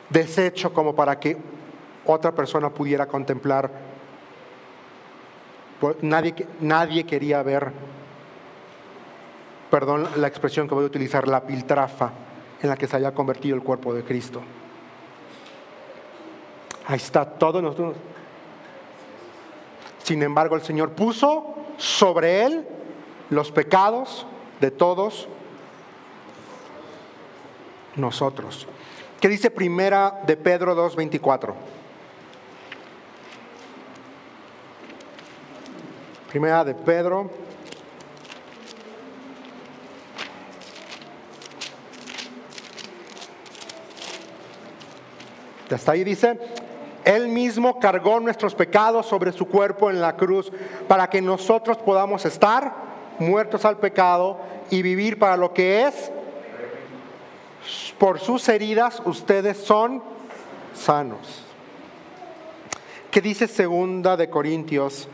deshecho 0.10 0.73
como 0.73 0.95
para 0.95 1.19
que 1.19 1.38
otra 2.06 2.32
persona 2.34 2.69
pudiera 2.69 3.06
contemplar. 3.06 3.69
Nadie, 6.02 6.34
nadie 6.60 7.06
quería 7.06 7.43
ver, 7.43 7.71
perdón 9.69 10.08
la 10.15 10.28
expresión 10.28 10.67
que 10.67 10.73
voy 10.73 10.86
a 10.86 10.88
utilizar, 10.88 11.28
la 11.28 11.45
piltrafa 11.45 12.12
en 12.62 12.70
la 12.70 12.76
que 12.76 12.88
se 12.88 12.96
haya 12.98 13.13
convertido 13.13 13.56
el 13.56 13.63
cuerpo 13.63 13.93
de 13.93 14.04
Cristo. 14.04 14.41
Ahí 16.88 16.98
está 16.98 17.26
todo 17.26 17.62
nosotros. 17.62 17.98
Sin 20.04 20.24
embargo, 20.24 20.56
el 20.56 20.62
Señor 20.62 20.91
puso 20.91 21.56
sobre 21.78 22.46
él 22.46 22.67
los 23.30 23.52
pecados 23.52 24.26
de 24.62 24.72
todos 24.72 25.28
nosotros. 27.96 28.67
¿Qué 29.20 29.28
dice 29.28 29.52
primera 29.52 30.22
de 30.26 30.38
Pedro 30.38 30.76
2.24? 30.76 31.54
Primera 36.30 36.63
de 36.63 36.76
Pedro. 36.76 37.30
Hasta 45.71 45.91
ahí 45.91 46.03
dice, 46.03 46.39
Él 47.03 47.27
mismo 47.27 47.80
cargó 47.80 48.19
nuestros 48.19 48.56
pecados 48.56 49.06
sobre 49.06 49.32
su 49.32 49.47
cuerpo 49.47 49.89
en 49.89 50.01
la 50.01 50.15
cruz 50.15 50.51
para 50.88 51.10
que 51.10 51.21
nosotros 51.21 51.77
podamos 51.77 52.25
estar 52.25 52.73
muertos 53.19 53.65
al 53.65 53.77
pecado 53.77 54.39
y 54.69 54.82
vivir 54.82 55.19
para 55.19 55.38
lo 55.38 55.53
que 55.53 55.88
es. 55.88 56.12
Por 57.97 58.19
sus 58.19 58.47
heridas 58.47 59.01
ustedes 59.06 59.58
son 59.58 60.01
sanos. 60.73 61.43
¿Qué 63.12 63.21
dice 63.21 63.47
segunda 63.47 64.15
de 64.15 64.30
Corintios 64.30 65.10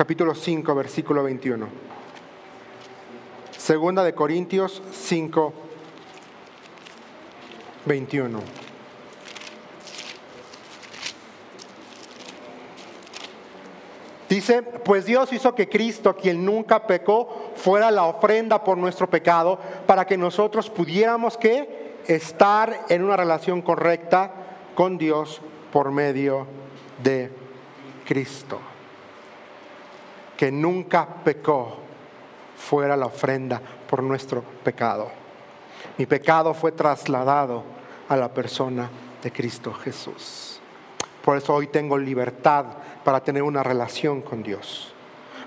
capítulo 0.00 0.34
5, 0.34 0.74
versículo 0.74 1.22
21. 1.22 1.68
Segunda 3.54 4.02
de 4.02 4.14
Corintios 4.14 4.80
5, 4.92 5.52
21. 7.84 8.69
Dice, 14.30 14.62
pues 14.62 15.04
Dios 15.04 15.30
hizo 15.32 15.54
que 15.54 15.68
Cristo, 15.68 16.16
quien 16.16 16.46
nunca 16.46 16.86
pecó, 16.86 17.52
fuera 17.56 17.90
la 17.90 18.04
ofrenda 18.04 18.64
por 18.64 18.78
nuestro 18.78 19.10
pecado, 19.10 19.58
para 19.86 20.06
que 20.06 20.16
nosotros 20.16 20.70
pudiéramos 20.70 21.36
que 21.36 21.98
estar 22.06 22.86
en 22.88 23.04
una 23.04 23.16
relación 23.16 23.60
correcta 23.60 24.32
con 24.74 24.96
Dios 24.96 25.42
por 25.70 25.90
medio 25.90 26.46
de 27.02 27.30
Cristo 28.06 28.58
que 30.40 30.50
nunca 30.50 31.06
pecó 31.22 31.76
fuera 32.56 32.96
la 32.96 33.04
ofrenda 33.04 33.60
por 33.86 34.02
nuestro 34.02 34.42
pecado. 34.64 35.10
Mi 35.98 36.06
pecado 36.06 36.54
fue 36.54 36.72
trasladado 36.72 37.62
a 38.08 38.16
la 38.16 38.32
persona 38.32 38.88
de 39.22 39.30
Cristo 39.30 39.74
Jesús. 39.74 40.58
Por 41.22 41.36
eso 41.36 41.52
hoy 41.54 41.66
tengo 41.66 41.98
libertad 41.98 42.64
para 43.04 43.20
tener 43.20 43.42
una 43.42 43.62
relación 43.62 44.22
con 44.22 44.42
Dios. 44.42 44.94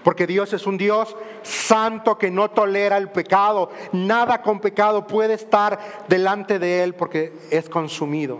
Porque 0.04 0.28
Dios 0.28 0.52
es 0.54 0.68
un 0.68 0.78
Dios 0.78 1.16
santo 1.44 2.18
que 2.18 2.30
no 2.30 2.52
tolera 2.52 2.98
el 2.98 3.10
pecado. 3.10 3.70
Nada 3.94 4.42
con 4.42 4.60
pecado 4.60 5.08
puede 5.08 5.34
estar 5.34 5.80
delante 6.08 6.60
de 6.60 6.84
Él 6.84 6.94
porque 6.94 7.34
es 7.50 7.70
consumido. 7.70 8.39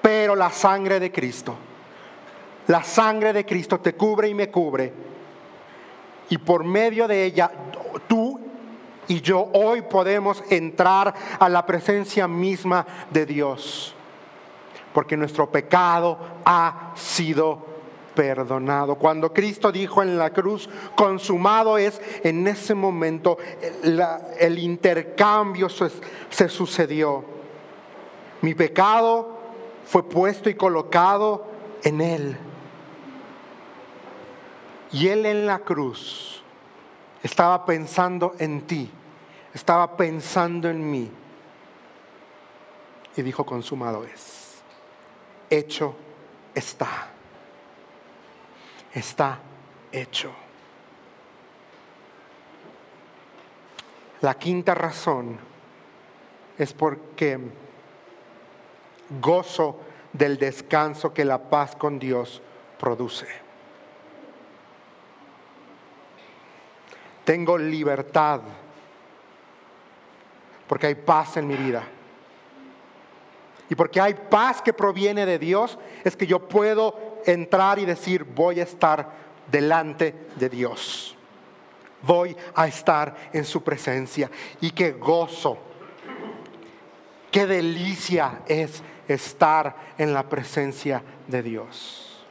Pero 0.00 0.36
la 0.36 0.50
sangre 0.50 1.00
de 1.00 1.10
Cristo 1.10 1.56
la 2.68 2.84
sangre 2.84 3.32
de 3.32 3.44
Cristo 3.44 3.80
te 3.80 3.94
cubre 3.94 4.28
y 4.28 4.34
me 4.34 4.50
cubre. 4.50 4.92
Y 6.28 6.36
por 6.36 6.64
medio 6.64 7.08
de 7.08 7.24
ella, 7.24 7.50
tú 8.06 8.38
y 9.08 9.22
yo 9.22 9.48
hoy 9.54 9.82
podemos 9.82 10.44
entrar 10.50 11.14
a 11.40 11.48
la 11.48 11.64
presencia 11.64 12.28
misma 12.28 12.86
de 13.10 13.24
Dios. 13.24 13.94
Porque 14.92 15.16
nuestro 15.16 15.50
pecado 15.50 16.18
ha 16.44 16.92
sido 16.94 17.66
perdonado. 18.14 18.96
Cuando 18.96 19.32
Cristo 19.32 19.70
dijo 19.70 20.02
en 20.02 20.18
la 20.18 20.30
cruz, 20.30 20.68
consumado 20.96 21.78
es, 21.78 22.00
en 22.24 22.48
ese 22.48 22.74
momento 22.74 23.38
el 24.40 24.58
intercambio 24.58 25.68
se 25.68 26.48
sucedió. 26.48 27.24
Mi 28.40 28.54
pecado 28.54 29.38
fue 29.84 30.02
puesto 30.08 30.50
y 30.50 30.54
colocado 30.54 31.46
en 31.82 32.00
Él. 32.00 32.36
Y 34.92 35.08
Él 35.08 35.26
en 35.26 35.46
la 35.46 35.60
cruz 35.60 36.42
estaba 37.22 37.64
pensando 37.64 38.34
en 38.38 38.62
ti, 38.62 38.90
estaba 39.54 39.96
pensando 39.96 40.68
en 40.68 40.90
mí. 40.90 41.10
Y 43.16 43.22
dijo, 43.22 43.44
consumado 43.44 44.04
es, 44.04 44.37
hecho 45.50 45.94
está, 46.54 47.08
está 48.92 49.38
hecho. 49.92 50.32
La 54.20 54.34
quinta 54.34 54.74
razón 54.74 55.38
es 56.58 56.72
porque 56.72 57.38
gozo 59.20 59.80
del 60.12 60.38
descanso 60.38 61.14
que 61.14 61.24
la 61.24 61.38
paz 61.38 61.76
con 61.76 61.98
Dios 61.98 62.42
produce. 62.78 63.26
Tengo 67.24 67.58
libertad 67.58 68.40
porque 70.66 70.88
hay 70.88 70.94
paz 70.94 71.36
en 71.36 71.46
mi 71.46 71.54
vida. 71.54 71.82
Y 73.70 73.74
porque 73.74 74.00
hay 74.00 74.14
paz 74.14 74.62
que 74.62 74.72
proviene 74.72 75.26
de 75.26 75.38
Dios, 75.38 75.78
es 76.04 76.16
que 76.16 76.26
yo 76.26 76.48
puedo 76.48 77.20
entrar 77.26 77.78
y 77.78 77.84
decir, 77.84 78.24
voy 78.24 78.60
a 78.60 78.64
estar 78.64 79.10
delante 79.50 80.14
de 80.36 80.48
Dios. 80.48 81.16
Voy 82.02 82.36
a 82.54 82.66
estar 82.66 83.14
en 83.32 83.44
su 83.44 83.62
presencia. 83.62 84.30
Y 84.60 84.70
qué 84.70 84.92
gozo, 84.92 85.58
qué 87.30 87.46
delicia 87.46 88.42
es 88.46 88.82
estar 89.08 89.76
en 89.98 90.14
la 90.14 90.28
presencia 90.28 91.02
de 91.26 91.42
Dios. 91.42 92.24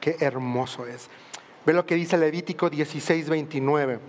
Qué 0.00 0.16
hermoso 0.20 0.86
es. 0.86 1.08
Ve 1.64 1.72
lo 1.72 1.86
que 1.86 1.94
dice 1.94 2.18
Levítico 2.18 2.68
16, 2.68 3.28
29. 3.28 4.00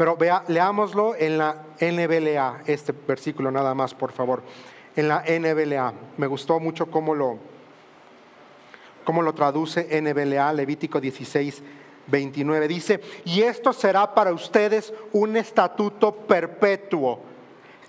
Pero 0.00 0.16
vea, 0.16 0.44
leámoslo 0.48 1.14
en 1.14 1.36
la 1.36 1.56
NBLA, 1.78 2.62
este 2.64 2.94
versículo 3.06 3.50
nada 3.50 3.74
más, 3.74 3.92
por 3.92 4.12
favor. 4.12 4.42
En 4.96 5.08
la 5.08 5.22
NBLA. 5.28 5.92
Me 6.16 6.26
gustó 6.26 6.58
mucho 6.58 6.90
cómo 6.90 7.14
lo, 7.14 7.36
cómo 9.04 9.20
lo 9.20 9.34
traduce 9.34 10.00
NBLA, 10.00 10.54
Levítico 10.54 11.02
16, 11.02 11.62
29. 12.06 12.66
Dice, 12.66 13.02
y 13.26 13.42
esto 13.42 13.74
será 13.74 14.14
para 14.14 14.32
ustedes 14.32 14.94
un 15.12 15.36
estatuto 15.36 16.16
perpetuo. 16.16 17.20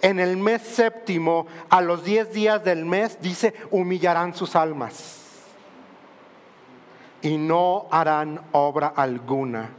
En 0.02 0.20
el 0.20 0.36
mes 0.36 0.64
séptimo, 0.64 1.48
a 1.70 1.80
los 1.80 2.04
diez 2.04 2.34
días 2.34 2.62
del 2.62 2.84
mes, 2.84 3.20
dice, 3.22 3.54
humillarán 3.70 4.36
sus 4.36 4.58
almas 4.58 5.46
y 7.22 7.38
no 7.38 7.88
harán 7.90 8.42
obra 8.52 8.92
alguna, 8.98 9.70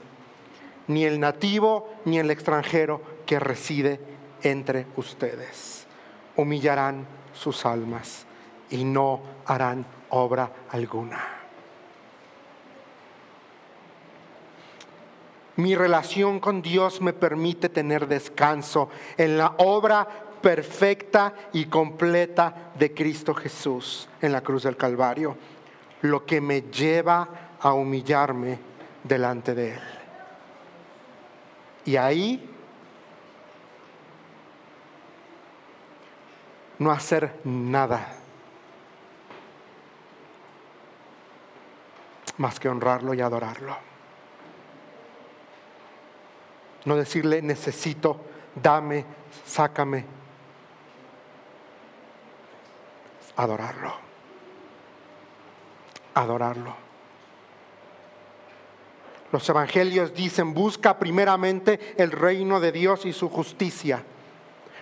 ni 0.92 1.04
el 1.04 1.20
nativo 1.20 1.88
ni 2.04 2.18
el 2.18 2.30
extranjero 2.30 3.00
que 3.26 3.38
reside 3.38 4.00
entre 4.42 4.86
ustedes. 4.96 5.86
Humillarán 6.36 7.06
sus 7.32 7.64
almas 7.64 8.26
y 8.70 8.84
no 8.84 9.20
harán 9.46 9.84
obra 10.10 10.50
alguna. 10.70 11.20
Mi 15.56 15.74
relación 15.74 16.40
con 16.40 16.62
Dios 16.62 17.00
me 17.00 17.12
permite 17.12 17.68
tener 17.68 18.08
descanso 18.08 18.88
en 19.18 19.36
la 19.36 19.54
obra 19.58 20.08
perfecta 20.40 21.34
y 21.52 21.66
completa 21.66 22.72
de 22.78 22.92
Cristo 22.94 23.34
Jesús 23.34 24.08
en 24.20 24.32
la 24.32 24.40
cruz 24.40 24.62
del 24.64 24.76
Calvario 24.76 25.36
lo 26.02 26.26
que 26.26 26.40
me 26.40 26.62
lleva 26.62 27.28
a 27.60 27.72
humillarme 27.72 28.58
delante 29.04 29.54
de 29.54 29.74
Él. 29.74 30.01
Y 31.84 31.96
ahí 31.96 32.48
no 36.78 36.90
hacer 36.90 37.40
nada 37.44 38.18
más 42.38 42.58
que 42.58 42.68
honrarlo 42.68 43.14
y 43.14 43.20
adorarlo. 43.20 43.76
No 46.84 46.96
decirle 46.96 47.42
necesito, 47.42 48.24
dame, 48.54 49.04
sácame. 49.44 50.04
Adorarlo 53.36 54.12
adorarlo. 56.14 56.91
Los 59.32 59.48
evangelios 59.48 60.14
dicen, 60.14 60.52
busca 60.52 60.98
primeramente 60.98 61.94
el 61.96 62.10
reino 62.10 62.60
de 62.60 62.70
Dios 62.70 63.06
y 63.06 63.14
su 63.14 63.30
justicia. 63.30 64.04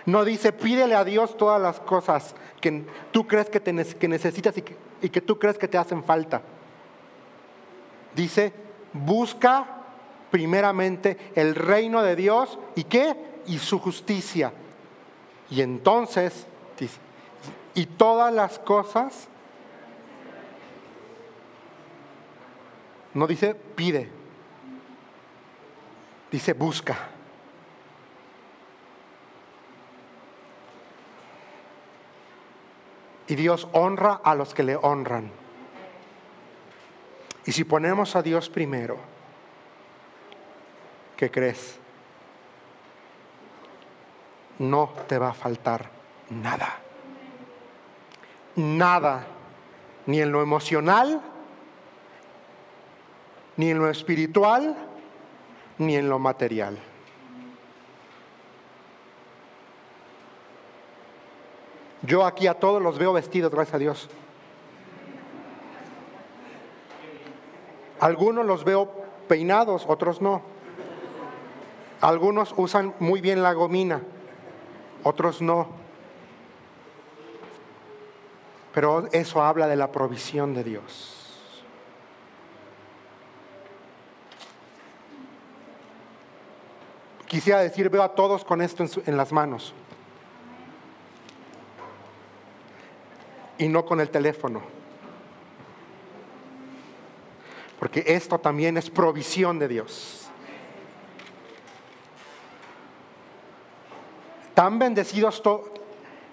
No 0.05 0.25
dice, 0.25 0.51
pídele 0.51 0.93
a 0.93 1.05
Dios 1.05 1.37
todas 1.37 1.61
las 1.61 1.79
cosas 1.79 2.35
que 2.59 2.83
tú 3.11 3.25
crees 3.25 3.49
que, 3.49 4.07
necesitas 4.07 4.57
y 4.57 4.61
que, 4.61 4.75
y 5.01 5.09
que 5.09 5.21
tú 5.21 5.39
crees 5.39 5.57
que 5.57 5.69
te 5.69 5.77
hacen 5.77 6.03
falta. 6.03 6.41
Dice, 8.13 8.51
busca 8.91 9.65
primeramente 10.29 11.17
el 11.35 11.55
reino 11.55 12.03
de 12.03 12.17
Dios 12.17 12.59
y 12.75 12.83
qué? 12.83 13.15
Y 13.47 13.57
su 13.57 13.79
justicia. 13.79 14.51
Y 15.49 15.61
entonces, 15.61 16.45
dice, 16.77 16.97
y 17.73 17.85
todas 17.85 18.33
las 18.33 18.59
cosas, 18.59 19.29
no 23.13 23.27
dice 23.27 23.55
pide, 23.55 24.09
dice 26.31 26.53
busca. 26.53 26.97
Y 33.27 33.35
Dios 33.35 33.67
honra 33.73 34.21
a 34.23 34.35
los 34.35 34.53
que 34.53 34.63
le 34.63 34.75
honran. 34.75 35.31
Y 37.45 37.51
si 37.51 37.63
ponemos 37.63 38.15
a 38.15 38.21
Dios 38.21 38.49
primero, 38.49 38.97
¿qué 41.17 41.31
crees? 41.31 41.79
No 44.59 44.93
te 45.07 45.17
va 45.17 45.29
a 45.29 45.33
faltar 45.33 45.89
nada. 46.29 46.77
Nada. 48.55 49.25
Ni 50.05 50.19
en 50.19 50.31
lo 50.31 50.41
emocional, 50.41 51.21
ni 53.57 53.69
en 53.69 53.79
lo 53.79 53.89
espiritual, 53.89 54.75
ni 55.81 55.95
en 55.95 56.09
lo 56.09 56.19
material. 56.19 56.77
Yo 62.03 62.25
aquí 62.25 62.47
a 62.47 62.55
todos 62.55 62.81
los 62.81 62.97
veo 62.97 63.13
vestidos, 63.13 63.51
gracias 63.51 63.75
a 63.75 63.79
Dios. 63.79 64.09
Algunos 67.99 68.45
los 68.45 68.63
veo 68.63 68.91
peinados, 69.27 69.85
otros 69.87 70.21
no. 70.21 70.41
Algunos 71.99 72.53
usan 72.57 72.95
muy 72.99 73.21
bien 73.21 73.43
la 73.43 73.53
gomina, 73.53 74.01
otros 75.03 75.41
no. 75.41 75.67
Pero 78.73 79.07
eso 79.11 79.43
habla 79.43 79.67
de 79.67 79.75
la 79.75 79.91
provisión 79.91 80.55
de 80.55 80.63
Dios. 80.63 81.20
Quisiera 87.31 87.61
decir, 87.61 87.89
veo 87.89 88.03
a 88.03 88.13
todos 88.13 88.43
con 88.43 88.61
esto 88.61 88.83
en, 89.05 89.15
las 89.15 89.31
manos. 89.31 89.73
Y 93.57 93.69
no 93.69 93.85
con 93.85 94.01
el 94.01 94.09
teléfono. 94.09 94.61
Porque 97.79 98.03
esto 98.05 98.37
también 98.37 98.75
es 98.75 98.89
provisión 98.89 99.59
de 99.59 99.69
Dios. 99.69 100.29
Tan 104.53 104.77
bendecidos 104.77 105.41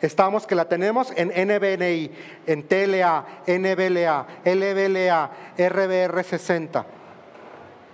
estamos 0.00 0.48
que 0.48 0.56
la 0.56 0.68
tenemos 0.68 1.12
en 1.14 1.28
NBNI, 1.28 2.10
en 2.44 2.66
TLA, 2.66 3.24
NBLA, 3.46 4.26
LBLA, 4.44 5.30
RBR60. 5.56 6.84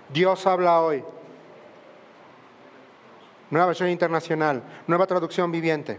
Dios 0.09 0.47
habla 0.47 0.81
hoy. 0.81 1.03
Nueva 3.55 3.67
versión 3.67 3.87
internacional, 3.87 4.61
nueva 4.85 5.07
traducción 5.07 5.49
viviente. 5.49 5.97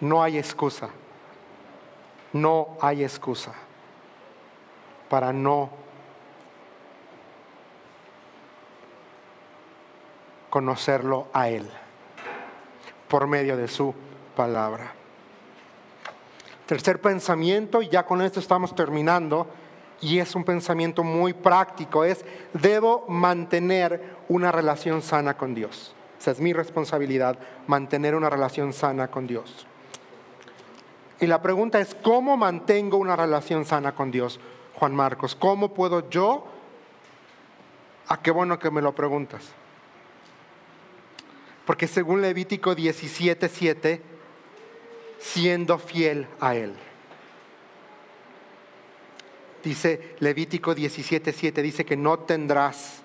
No 0.00 0.22
hay 0.22 0.38
excusa. 0.38 0.90
No 2.32 2.76
hay 2.80 3.02
excusa 3.02 3.52
para 5.10 5.32
no 5.32 5.70
conocerlo 10.50 11.26
a 11.32 11.48
Él 11.48 11.68
por 13.08 13.26
medio 13.26 13.56
de 13.56 13.66
su 13.66 13.92
palabra. 14.36 14.92
Tercer 16.66 17.00
pensamiento, 17.00 17.82
y 17.82 17.88
ya 17.88 18.06
con 18.06 18.22
esto 18.22 18.38
estamos 18.38 18.72
terminando, 18.72 19.48
y 20.04 20.18
es 20.18 20.34
un 20.34 20.44
pensamiento 20.44 21.02
muy 21.02 21.32
práctico, 21.32 22.04
es 22.04 22.26
debo 22.52 23.06
mantener 23.08 24.18
una 24.28 24.52
relación 24.52 25.00
sana 25.00 25.38
con 25.38 25.54
Dios. 25.54 25.94
Esa 26.20 26.32
es 26.32 26.40
mi 26.40 26.52
responsabilidad, 26.52 27.38
mantener 27.66 28.14
una 28.14 28.28
relación 28.28 28.74
sana 28.74 29.08
con 29.08 29.26
Dios. 29.26 29.66
Y 31.20 31.26
la 31.26 31.40
pregunta 31.40 31.80
es, 31.80 31.94
¿cómo 31.94 32.36
mantengo 32.36 32.98
una 32.98 33.16
relación 33.16 33.64
sana 33.64 33.94
con 33.94 34.10
Dios, 34.10 34.38
Juan 34.74 34.94
Marcos? 34.94 35.34
¿Cómo 35.34 35.72
puedo 35.72 36.10
yo? 36.10 36.48
Ah, 38.08 38.20
qué 38.20 38.30
bueno 38.30 38.58
que 38.58 38.70
me 38.70 38.82
lo 38.82 38.94
preguntas. 38.94 39.52
Porque 41.64 41.88
según 41.88 42.20
Levítico 42.20 42.76
17:7, 42.76 44.02
siendo 45.18 45.78
fiel 45.78 46.26
a 46.40 46.54
Él. 46.56 46.74
Dice 49.64 50.14
Levítico 50.20 50.74
17:7, 50.74 51.62
dice 51.62 51.84
que 51.84 51.96
no 51.96 52.18
tendrás. 52.20 53.00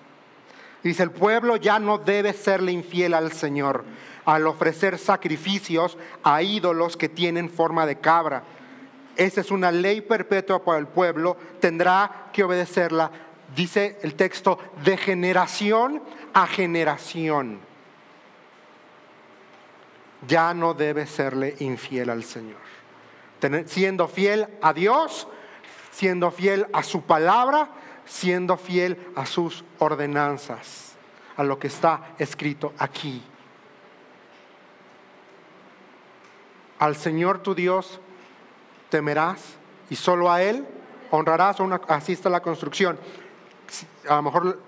Dice, 0.82 1.02
el 1.02 1.10
pueblo 1.10 1.56
ya 1.56 1.78
no 1.78 1.98
debe 1.98 2.32
serle 2.32 2.72
infiel 2.72 3.12
al 3.14 3.32
Señor 3.32 3.84
al 4.24 4.46
ofrecer 4.46 4.98
sacrificios 4.98 5.96
a 6.22 6.42
ídolos 6.42 6.96
que 6.96 7.08
tienen 7.08 7.50
forma 7.50 7.86
de 7.86 7.98
cabra. 7.98 8.44
Esa 9.16 9.40
es 9.40 9.50
una 9.50 9.72
ley 9.72 10.00
perpetua 10.00 10.64
para 10.64 10.78
el 10.78 10.86
pueblo, 10.86 11.36
tendrá 11.60 12.30
que 12.32 12.44
obedecerla, 12.44 13.10
dice 13.54 13.98
el 14.02 14.14
texto, 14.14 14.58
de 14.84 14.96
generación 14.96 16.02
a 16.32 16.46
generación. 16.46 17.58
Ya 20.26 20.54
no 20.54 20.74
debe 20.74 21.06
serle 21.06 21.56
infiel 21.60 22.10
al 22.10 22.24
Señor. 22.24 22.60
siendo 23.66 24.06
fiel 24.06 24.46
a 24.60 24.74
Dios, 24.74 25.26
siendo 25.90 26.30
fiel 26.30 26.66
a 26.72 26.82
su 26.82 27.02
palabra, 27.02 27.70
siendo 28.04 28.56
fiel 28.56 28.98
a 29.16 29.26
sus 29.26 29.64
ordenanzas, 29.78 30.94
a 31.36 31.44
lo 31.44 31.58
que 31.58 31.68
está 31.68 32.14
escrito 32.18 32.72
aquí. 32.78 33.22
Al 36.78 36.96
Señor 36.96 37.40
tu 37.40 37.54
Dios 37.54 38.00
temerás 38.88 39.56
y 39.90 39.96
solo 39.96 40.30
a 40.30 40.42
Él 40.42 40.66
honrarás. 41.10 41.60
Una, 41.60 41.80
así 41.88 42.12
está 42.12 42.30
la 42.30 42.40
construcción. 42.40 42.98
A 44.08 44.16
lo 44.16 44.22
mejor 44.22 44.60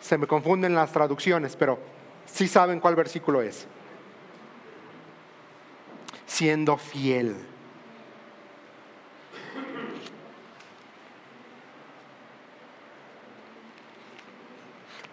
se 0.00 0.18
me 0.18 0.26
confunden 0.26 0.74
las 0.74 0.92
traducciones, 0.92 1.56
pero 1.56 1.78
sí 2.26 2.48
saben 2.48 2.80
cuál 2.80 2.96
versículo 2.96 3.42
es. 3.42 3.66
Siendo 6.26 6.76
fiel. 6.76 7.49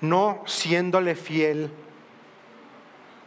No 0.02 0.44
siéndole 0.46 1.16
fiel, 1.16 1.72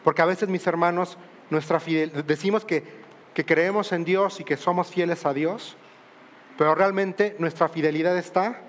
porque 0.04 0.22
a 0.22 0.26
veces 0.26 0.48
mis 0.48 0.66
hermanos, 0.66 1.18
nuestra 1.50 1.80
fiel, 1.80 2.24
decimos 2.26 2.64
que 2.64 3.00
que 3.34 3.44
creemos 3.44 3.92
en 3.92 4.04
Dios 4.04 4.40
y 4.40 4.44
que 4.44 4.56
somos 4.56 4.88
fieles 4.88 5.24
a 5.24 5.32
Dios, 5.32 5.76
pero 6.58 6.74
realmente 6.74 7.36
nuestra 7.38 7.68
fidelidad 7.68 8.16
está, 8.18 8.60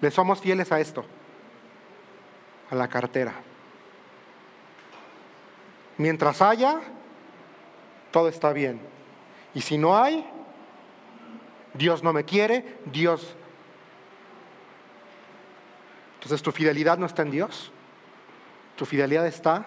le 0.00 0.10
somos 0.10 0.40
fieles 0.40 0.70
a 0.72 0.80
esto, 0.80 1.04
a 2.70 2.74
la 2.74 2.88
cartera. 2.88 3.34
Mientras 5.98 6.40
haya, 6.40 6.80
todo 8.10 8.28
está 8.28 8.52
bien. 8.52 8.80
Y 9.52 9.60
si 9.60 9.76
no 9.76 9.98
hay, 9.98 10.24
Dios 11.74 12.02
no 12.02 12.12
me 12.12 12.24
quiere, 12.24 12.78
Dios... 12.86 13.36
Entonces 16.20 16.42
tu 16.42 16.52
fidelidad 16.52 16.98
no 16.98 17.06
está 17.06 17.22
en 17.22 17.30
Dios, 17.30 17.72
tu 18.76 18.84
fidelidad 18.84 19.26
está 19.26 19.66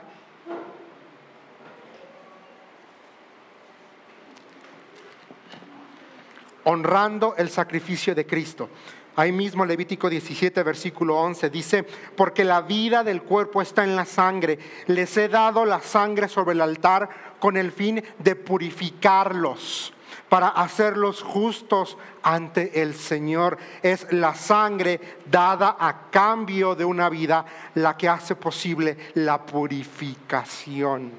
honrando 6.66 7.34
el 7.38 7.50
sacrificio 7.50 8.14
de 8.14 8.28
Cristo. 8.28 8.70
Ahí 9.16 9.32
mismo 9.32 9.66
Levítico 9.66 10.12
17, 10.12 10.62
versículo 10.62 11.18
11 11.20 11.50
dice, 11.50 11.84
porque 11.84 12.44
la 12.44 12.62
vida 12.62 13.04
del 13.04 13.24
cuerpo 13.24 13.60
está 13.60 13.84
en 13.84 13.96
la 13.96 14.06
sangre. 14.06 14.60
Les 14.86 15.18
he 15.18 15.30
dado 15.30 15.66
la 15.66 15.82
sangre 15.82 16.28
sobre 16.28 16.54
el 16.54 16.62
altar 16.62 17.10
con 17.40 17.58
el 17.58 17.72
fin 17.72 18.04
de 18.20 18.36
purificarlos. 18.36 19.93
Para 20.30 20.48
hacerlos 20.50 21.22
justos 21.22 21.98
ante 22.22 22.82
el 22.82 22.96
Señor. 22.96 23.58
Es 23.82 24.12
la 24.12 24.36
sangre 24.36 25.00
dada 25.30 25.78
a 25.80 26.10
cambio 26.10 26.76
de 26.76 26.86
una 26.86 27.10
vida 27.10 27.46
la 27.76 27.98
que 27.98 28.10
hace 28.10 28.36
posible 28.36 28.98
la 29.16 29.46
purificación, 29.46 31.12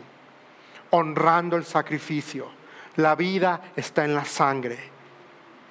honrando 0.91 1.57
el 1.57 1.65
sacrificio. 1.65 2.49
La 2.97 3.15
vida 3.15 3.61
está 3.77 4.05
en 4.05 4.15
la 4.15 4.25
sangre. 4.25 4.95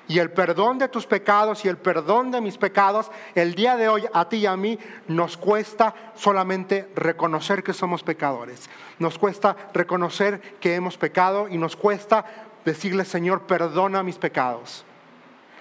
Y 0.08 0.20
el 0.20 0.32
perdón 0.32 0.78
de 0.78 0.90
tus 0.90 1.06
pecados 1.06 1.64
y 1.64 1.70
el 1.70 1.78
perdón 1.78 2.30
de 2.30 2.42
mis 2.42 2.58
pecados, 2.58 3.10
el 3.36 3.56
día 3.56 3.78
de 3.78 3.88
hoy 3.88 4.06
a 4.14 4.28
ti 4.28 4.38
y 4.38 4.46
a 4.46 4.58
mí 4.58 4.78
nos 5.08 5.38
cuesta 5.38 5.94
solamente 6.14 6.90
reconocer 6.96 7.64
que 7.64 7.72
somos 7.72 8.04
pecadores. 8.04 8.70
Nos 9.00 9.18
cuesta 9.18 9.56
reconocer 9.74 10.42
que 10.60 10.76
hemos 10.76 10.98
pecado 10.98 11.48
y 11.48 11.58
nos 11.58 11.78
cuesta 11.78 12.26
decirle, 12.66 13.06
Señor, 13.06 13.44
perdona 13.44 14.04
mis 14.04 14.18
pecados. 14.18 14.86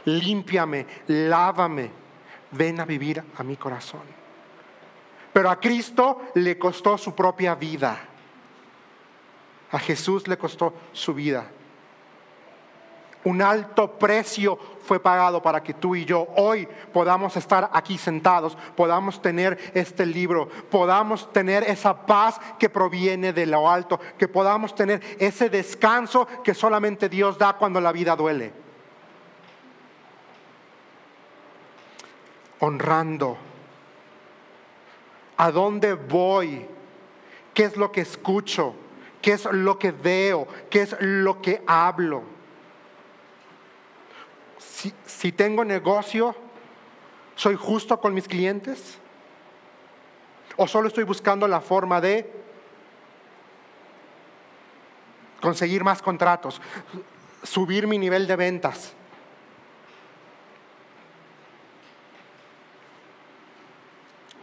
Límpiame, 0.04 0.86
lávame, 1.06 1.90
ven 2.50 2.80
a 2.80 2.84
vivir 2.84 3.22
a 3.36 3.42
mi 3.42 3.56
corazón. 3.56 4.02
Pero 5.32 5.50
a 5.50 5.58
Cristo 5.58 6.22
le 6.34 6.58
costó 6.58 6.98
su 6.98 7.14
propia 7.14 7.54
vida. 7.54 7.98
A 9.70 9.78
Jesús 9.78 10.28
le 10.28 10.36
costó 10.36 10.74
su 10.92 11.14
vida. 11.14 11.50
Un 13.24 13.40
alto 13.40 13.98
precio 13.98 14.58
fue 14.84 14.98
pagado 14.98 15.40
para 15.40 15.62
que 15.62 15.74
tú 15.74 15.94
y 15.94 16.04
yo 16.04 16.26
hoy 16.36 16.66
podamos 16.92 17.36
estar 17.36 17.70
aquí 17.72 17.96
sentados, 17.96 18.58
podamos 18.76 19.22
tener 19.22 19.58
este 19.74 20.04
libro, 20.04 20.48
podamos 20.70 21.32
tener 21.32 21.62
esa 21.62 22.04
paz 22.04 22.40
que 22.58 22.68
proviene 22.68 23.32
de 23.32 23.46
lo 23.46 23.70
alto, 23.70 24.00
que 24.18 24.26
podamos 24.26 24.74
tener 24.74 25.00
ese 25.20 25.48
descanso 25.48 26.26
que 26.42 26.52
solamente 26.52 27.08
Dios 27.08 27.38
da 27.38 27.52
cuando 27.52 27.80
la 27.80 27.92
vida 27.92 28.16
duele. 28.16 28.52
Honrando. 32.58 33.36
¿A 35.36 35.50
dónde 35.52 35.94
voy? 35.94 36.66
¿Qué 37.54 37.64
es 37.64 37.76
lo 37.76 37.92
que 37.92 38.00
escucho? 38.00 38.74
¿Qué 39.20 39.32
es 39.32 39.44
lo 39.44 39.78
que 39.78 39.92
veo? 39.92 40.48
¿Qué 40.68 40.82
es 40.82 40.96
lo 41.00 41.40
que 41.40 41.62
hablo? 41.66 42.31
Si, 45.06 45.32
tengo 45.32 45.64
negocio, 45.64 46.34
¿soy 47.36 47.56
justo 47.56 48.00
con 48.00 48.14
mis 48.14 48.26
clientes? 48.26 48.98
¿O 50.56 50.66
solo 50.66 50.88
estoy 50.88 51.04
buscando 51.04 51.46
la 51.46 51.60
forma 51.60 52.00
de 52.00 52.30
conseguir 55.40 55.84
más 55.84 56.02
contratos, 56.02 56.60
subir 57.42 57.86
mi 57.86 57.98
nivel 57.98 58.26
de 58.26 58.36
ventas? 58.36 58.94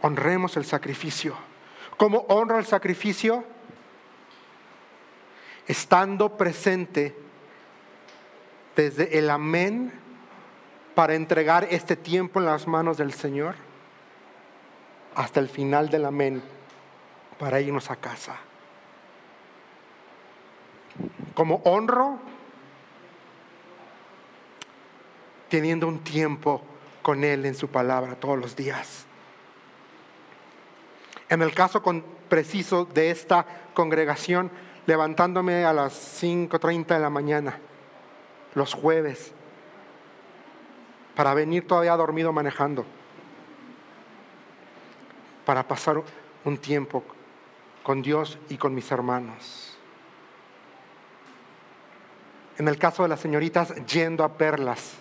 Honremos 0.02 0.56
el 0.56 0.64
sacrificio. 0.64 1.36
¿Cómo 1.96 2.20
honro 2.28 2.58
el 2.58 2.64
sacrificio? 2.64 3.44
Estando 5.66 6.36
presente 6.38 7.14
desde 8.74 9.18
el 9.18 9.28
amén 9.28 10.09
para 11.00 11.14
entregar 11.14 11.66
este 11.70 11.96
tiempo 11.96 12.40
en 12.40 12.44
las 12.44 12.66
manos 12.66 12.98
del 12.98 13.14
Señor 13.14 13.54
hasta 15.14 15.40
el 15.40 15.48
final 15.48 15.88
del 15.88 16.04
amén 16.04 16.42
para 17.38 17.58
irnos 17.58 17.90
a 17.90 17.96
casa. 17.96 18.36
Como 21.32 21.62
honro, 21.64 22.18
teniendo 25.48 25.88
un 25.88 26.00
tiempo 26.00 26.60
con 27.00 27.24
Él 27.24 27.46
en 27.46 27.54
su 27.54 27.68
palabra 27.68 28.16
todos 28.16 28.38
los 28.38 28.54
días. 28.54 29.06
En 31.30 31.40
el 31.40 31.54
caso 31.54 31.82
preciso 32.28 32.84
de 32.84 33.10
esta 33.10 33.46
congregación, 33.72 34.50
levantándome 34.84 35.64
a 35.64 35.72
las 35.72 36.22
5.30 36.22 36.88
de 36.88 37.00
la 37.00 37.08
mañana, 37.08 37.58
los 38.54 38.74
jueves, 38.74 39.32
para 41.20 41.34
venir 41.34 41.66
todavía 41.66 41.94
dormido 41.98 42.32
manejando, 42.32 42.86
para 45.44 45.68
pasar 45.68 46.02
un 46.46 46.56
tiempo 46.56 47.04
con 47.82 48.00
Dios 48.00 48.38
y 48.48 48.56
con 48.56 48.74
mis 48.74 48.90
hermanos. 48.90 49.76
En 52.56 52.68
el 52.68 52.78
caso 52.78 53.02
de 53.02 53.10
las 53.10 53.20
señoritas, 53.20 53.74
yendo 53.84 54.24
a 54.24 54.32
perlas. 54.38 54.94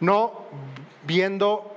No 0.00 0.46
viendo, 1.04 1.72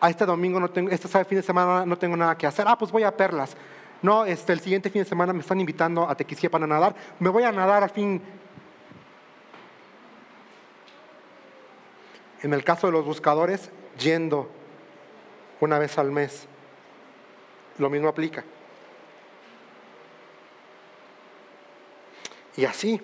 a 0.00 0.08
este 0.08 0.24
domingo 0.24 0.58
no 0.58 0.70
tengo, 0.70 0.88
este 0.88 1.08
fin 1.26 1.36
de 1.36 1.42
semana 1.42 1.84
no 1.84 1.98
tengo 1.98 2.16
nada 2.16 2.38
que 2.38 2.46
hacer, 2.46 2.64
ah, 2.66 2.78
pues 2.78 2.90
voy 2.90 3.02
a 3.02 3.14
perlas. 3.14 3.54
No, 4.00 4.24
este, 4.24 4.54
el 4.54 4.60
siguiente 4.60 4.88
fin 4.88 5.02
de 5.02 5.08
semana 5.10 5.34
me 5.34 5.40
están 5.40 5.60
invitando 5.60 6.08
a 6.08 6.14
Tequisquia 6.14 6.50
para 6.50 6.66
nadar, 6.66 6.94
me 7.18 7.28
voy 7.28 7.42
a 7.42 7.52
nadar 7.52 7.82
al 7.82 7.90
fin 7.90 8.22
En 12.46 12.54
el 12.54 12.62
caso 12.62 12.86
de 12.86 12.92
los 12.92 13.04
buscadores, 13.04 13.70
yendo 13.98 14.48
una 15.58 15.80
vez 15.80 15.98
al 15.98 16.12
mes. 16.12 16.46
Lo 17.78 17.90
mismo 17.90 18.06
aplica. 18.06 18.44
Y 22.56 22.64
así, 22.64 23.00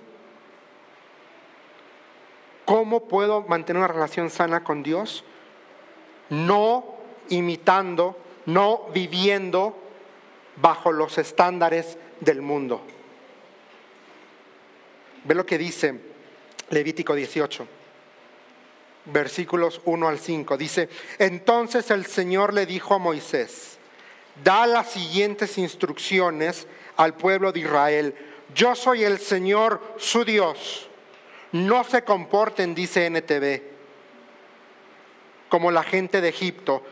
¿cómo 2.64 3.08
puedo 3.08 3.42
mantener 3.42 3.82
una 3.82 3.92
relación 3.92 4.30
sana 4.30 4.62
con 4.62 4.84
Dios? 4.84 5.24
No 6.30 6.84
imitando, 7.28 8.16
no 8.46 8.90
viviendo 8.94 9.76
bajo 10.54 10.92
los 10.92 11.18
estándares 11.18 11.98
del 12.20 12.42
mundo. 12.42 12.80
Ve 15.24 15.34
lo 15.34 15.44
que 15.44 15.58
dice 15.58 15.98
Levítico 16.70 17.16
18 17.16 17.81
versículos 19.06 19.80
1 19.84 20.08
al 20.08 20.18
5. 20.18 20.56
Dice, 20.56 20.88
entonces 21.18 21.90
el 21.90 22.06
Señor 22.06 22.54
le 22.54 22.66
dijo 22.66 22.94
a 22.94 22.98
Moisés, 22.98 23.78
da 24.42 24.66
las 24.66 24.90
siguientes 24.90 25.58
instrucciones 25.58 26.66
al 26.96 27.14
pueblo 27.14 27.52
de 27.52 27.60
Israel. 27.60 28.14
Yo 28.54 28.74
soy 28.74 29.04
el 29.04 29.18
Señor 29.18 29.80
su 29.98 30.24
Dios. 30.24 30.88
No 31.52 31.84
se 31.84 32.02
comporten, 32.02 32.74
dice 32.74 33.06
NTV, 33.06 33.62
como 35.48 35.70
la 35.70 35.82
gente 35.82 36.20
de 36.20 36.28
Egipto, 36.28 36.82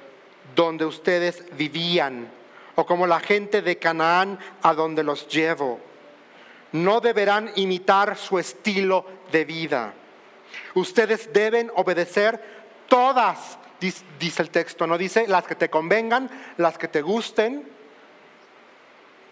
donde 0.55 0.85
ustedes 0.85 1.45
vivían, 1.57 2.31
o 2.75 2.85
como 2.85 3.07
la 3.07 3.21
gente 3.21 3.63
de 3.63 3.79
Canaán, 3.79 4.39
a 4.63 4.75
donde 4.75 5.03
los 5.03 5.29
llevo. 5.29 5.81
No 6.73 7.01
deberán 7.01 7.51
imitar 7.57 8.17
su 8.17 8.39
estilo 8.39 9.07
de 9.33 9.45
vida 9.45 9.95
Ustedes 10.75 11.33
deben 11.33 11.71
obedecer 11.75 12.41
todas, 12.89 13.59
dice 13.81 14.43
el 14.43 14.51
texto, 14.51 14.87
no 14.87 14.99
dice 14.99 15.27
las 15.27 15.45
que 15.45 15.55
te 15.55 15.71
convengan, 15.71 16.31
las 16.59 16.77
que 16.77 16.89
te 16.89 17.03
gusten. 17.03 17.67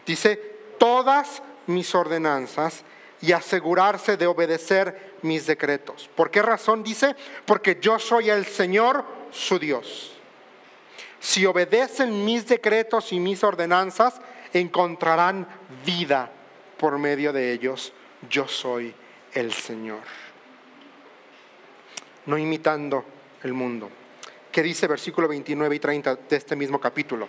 Dice 0.07 0.37
todas 0.79 1.43
mis 1.67 1.95
ordenanzas 1.95 2.85
y 3.21 3.33
asegurarse 3.33 4.17
de 4.17 4.27
obedecer 4.27 5.17
mis 5.23 5.47
decretos. 5.47 6.09
¿Por 6.15 6.31
qué 6.31 6.41
razón 6.41 6.83
dice? 6.83 7.15
Porque 7.45 7.79
yo 7.81 7.99
soy 7.99 8.31
el 8.31 8.47
Señor 8.47 9.05
su 9.31 9.59
Dios. 9.59 10.15
Si 11.21 11.45
obedecen 11.45 12.25
mis 12.25 12.47
decretos 12.47 13.13
y 13.13 13.19
mis 13.19 13.43
ordenanzas, 13.43 14.21
encontrarán 14.53 15.47
vida 15.85 16.31
por 16.79 16.97
medio 16.99 17.33
de 17.33 17.53
ellos. 17.53 17.93
Yo 18.31 18.47
soy 18.47 18.95
el 19.35 19.53
Señor 19.53 20.01
no 22.29 22.37
imitando 22.37 23.05
el 23.43 23.55
mundo. 23.55 23.89
¿Qué 24.53 24.63
dice 24.63 24.87
versículo 24.87 25.27
29 25.29 25.77
y 25.77 25.79
30 25.79 26.15
de 26.29 26.37
este 26.37 26.55
mismo 26.55 26.79
capítulo? 26.79 27.27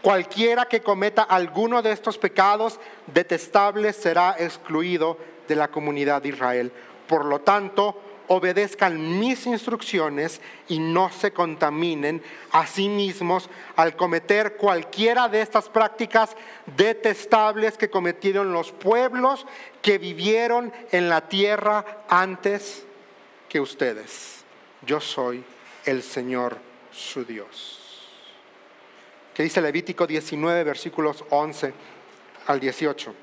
Cualquiera 0.00 0.66
que 0.66 0.80
cometa 0.80 1.22
alguno 1.22 1.82
de 1.82 1.92
estos 1.92 2.16
pecados 2.16 2.80
detestables 3.06 3.96
será 3.96 4.34
excluido 4.38 5.18
de 5.46 5.56
la 5.56 5.68
comunidad 5.68 6.22
de 6.22 6.30
Israel. 6.30 6.72
Por 7.06 7.26
lo 7.26 7.40
tanto, 7.40 8.00
obedezcan 8.28 9.18
mis 9.18 9.46
instrucciones 9.46 10.40
y 10.68 10.78
no 10.78 11.10
se 11.10 11.32
contaminen 11.32 12.22
a 12.52 12.66
sí 12.66 12.88
mismos 12.88 13.50
al 13.76 13.94
cometer 13.94 14.56
cualquiera 14.56 15.28
de 15.28 15.42
estas 15.42 15.68
prácticas 15.68 16.34
detestables 16.76 17.76
que 17.76 17.90
cometieron 17.90 18.52
los 18.52 18.72
pueblos 18.72 19.46
que 19.82 19.98
vivieron 19.98 20.72
en 20.92 21.10
la 21.10 21.28
tierra 21.28 22.04
antes 22.08 22.86
que 23.48 23.60
ustedes. 23.60 24.44
Yo 24.82 25.00
soy 25.00 25.44
el 25.84 26.02
Señor 26.02 26.58
su 26.92 27.24
Dios. 27.24 27.82
Que 29.34 29.42
dice 29.42 29.60
Levítico 29.60 30.06
19, 30.06 30.64
versículos 30.64 31.24
11 31.30 31.74
al 32.46 32.60
18. 32.60 33.14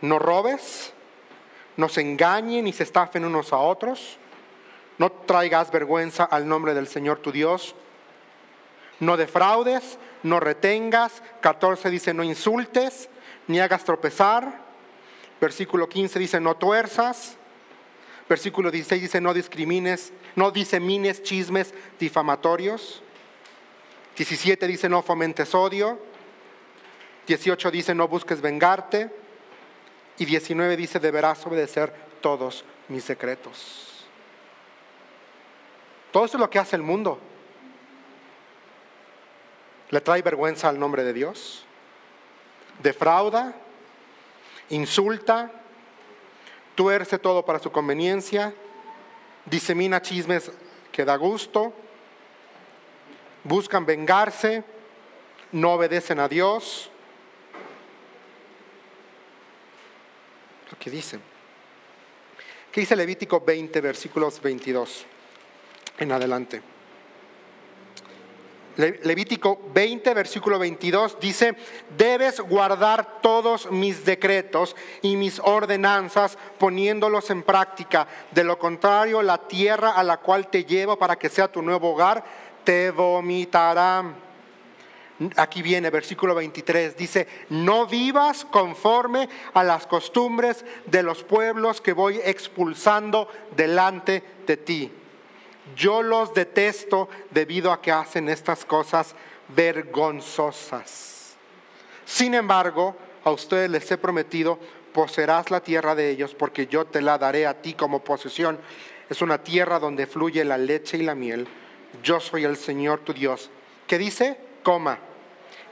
No 0.00 0.18
robes, 0.18 0.92
no 1.76 1.88
se 1.88 2.02
engañen 2.02 2.64
ni 2.64 2.72
se 2.72 2.84
estafen 2.84 3.24
unos 3.24 3.52
a 3.52 3.58
otros. 3.58 4.18
No 4.98 5.10
traigas 5.10 5.70
vergüenza 5.70 6.24
al 6.24 6.46
nombre 6.46 6.74
del 6.74 6.88
Señor 6.88 7.18
tu 7.20 7.32
Dios. 7.32 7.74
No 9.00 9.16
defraudes, 9.16 9.98
no 10.22 10.40
retengas. 10.40 11.22
14 11.40 11.88
dice, 11.90 12.14
no 12.14 12.24
insultes, 12.24 13.08
ni 13.46 13.60
hagas 13.60 13.84
tropezar 13.84 14.67
versículo 15.40 15.88
15 15.88 16.18
dice 16.18 16.40
no 16.40 16.56
tuerzas, 16.56 17.36
versículo 18.28 18.70
16 18.70 19.02
dice 19.02 19.20
no 19.20 19.32
discrimines, 19.34 20.12
no 20.36 20.50
disemines 20.50 21.22
chismes 21.22 21.74
difamatorios, 21.98 23.02
17 24.16 24.66
dice 24.66 24.88
no 24.88 25.02
fomentes 25.02 25.54
odio, 25.54 25.98
18 27.26 27.70
dice 27.70 27.94
no 27.94 28.08
busques 28.08 28.40
vengarte. 28.40 29.10
Y 30.20 30.24
19 30.24 30.76
dice 30.76 30.98
deberás 30.98 31.46
obedecer 31.46 31.94
todos 32.20 32.64
mis 32.88 33.04
secretos. 33.04 34.04
Todo 36.10 36.24
eso 36.24 36.36
es 36.36 36.40
lo 36.40 36.50
que 36.50 36.58
hace 36.58 36.74
el 36.74 36.82
mundo. 36.82 37.20
Le 39.90 40.00
trae 40.00 40.22
vergüenza 40.22 40.68
al 40.68 40.78
nombre 40.78 41.04
de 41.04 41.12
Dios, 41.12 41.64
defrauda, 42.82 43.54
insulta, 44.70 45.50
tuerce 46.74 47.18
todo 47.18 47.44
para 47.44 47.58
su 47.58 47.72
conveniencia, 47.72 48.54
disemina 49.44 50.02
chismes 50.02 50.50
que 50.92 51.04
da 51.04 51.16
gusto, 51.16 51.72
buscan 53.44 53.86
vengarse, 53.86 54.64
no 55.52 55.72
obedecen 55.72 56.20
a 56.20 56.28
Dios. 56.28 56.90
Lo 60.70 60.78
que 60.78 60.90
dicen. 60.90 61.22
¿Qué 62.70 62.82
dice 62.82 62.94
Levítico 62.94 63.40
20, 63.40 63.80
versículos 63.80 64.40
22 64.42 65.06
en 65.98 66.12
adelante? 66.12 66.77
Levítico 68.78 69.60
20, 69.74 70.14
versículo 70.14 70.56
22 70.56 71.18
dice, 71.18 71.56
debes 71.96 72.38
guardar 72.38 73.20
todos 73.20 73.68
mis 73.72 74.04
decretos 74.04 74.76
y 75.02 75.16
mis 75.16 75.40
ordenanzas 75.40 76.38
poniéndolos 76.58 77.28
en 77.30 77.42
práctica. 77.42 78.06
De 78.30 78.44
lo 78.44 78.56
contrario, 78.56 79.20
la 79.20 79.48
tierra 79.48 79.90
a 79.90 80.04
la 80.04 80.18
cual 80.18 80.46
te 80.46 80.64
llevo 80.64 80.96
para 80.96 81.16
que 81.16 81.28
sea 81.28 81.50
tu 81.50 81.60
nuevo 81.60 81.90
hogar, 81.90 82.22
te 82.62 82.92
vomitará. 82.92 84.14
Aquí 85.34 85.60
viene 85.60 85.90
versículo 85.90 86.36
23, 86.36 86.96
dice, 86.96 87.26
no 87.48 87.84
vivas 87.88 88.44
conforme 88.44 89.28
a 89.54 89.64
las 89.64 89.88
costumbres 89.88 90.64
de 90.86 91.02
los 91.02 91.24
pueblos 91.24 91.80
que 91.80 91.92
voy 91.92 92.20
expulsando 92.22 93.28
delante 93.56 94.22
de 94.46 94.56
ti 94.56 94.92
yo 95.76 96.02
los 96.02 96.34
detesto 96.34 97.08
debido 97.30 97.72
a 97.72 97.80
que 97.80 97.92
hacen 97.92 98.28
estas 98.28 98.64
cosas 98.64 99.14
vergonzosas. 99.48 101.36
Sin 102.04 102.34
embargo, 102.34 102.96
a 103.24 103.30
ustedes 103.30 103.70
les 103.70 103.90
he 103.90 103.98
prometido, 103.98 104.58
poseerás 104.92 105.50
la 105.50 105.60
tierra 105.60 105.94
de 105.94 106.10
ellos 106.10 106.34
porque 106.34 106.66
yo 106.66 106.86
te 106.86 107.00
la 107.00 107.18
daré 107.18 107.46
a 107.46 107.60
ti 107.60 107.74
como 107.74 108.02
posesión. 108.02 108.58
Es 109.08 109.22
una 109.22 109.38
tierra 109.42 109.78
donde 109.78 110.06
fluye 110.06 110.44
la 110.44 110.58
leche 110.58 110.98
y 110.98 111.02
la 111.02 111.14
miel. 111.14 111.46
Yo 112.02 112.20
soy 112.20 112.44
el 112.44 112.56
Señor 112.56 113.00
tu 113.00 113.12
Dios. 113.12 113.50
¿Qué 113.86 113.98
dice? 113.98 114.38
Coma. 114.62 114.98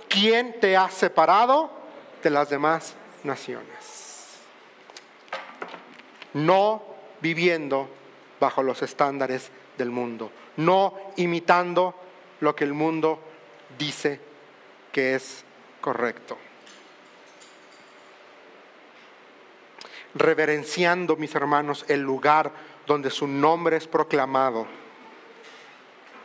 ¿Quién 0.08 0.60
te 0.60 0.76
ha 0.76 0.90
separado 0.90 1.70
de 2.22 2.30
las 2.30 2.48
demás 2.48 2.94
naciones? 3.24 4.36
No 6.32 6.82
viviendo 7.20 7.88
bajo 8.40 8.62
los 8.62 8.82
estándares 8.82 9.50
del 9.76 9.90
mundo, 9.90 10.30
no 10.56 10.94
imitando 11.16 11.94
lo 12.40 12.54
que 12.54 12.64
el 12.64 12.72
mundo 12.72 13.20
dice 13.78 14.20
que 14.92 15.14
es 15.14 15.44
correcto. 15.80 16.38
Reverenciando, 20.14 21.16
mis 21.16 21.34
hermanos, 21.34 21.84
el 21.88 22.00
lugar 22.00 22.50
donde 22.86 23.10
su 23.10 23.26
nombre 23.26 23.76
es 23.76 23.86
proclamado 23.86 24.66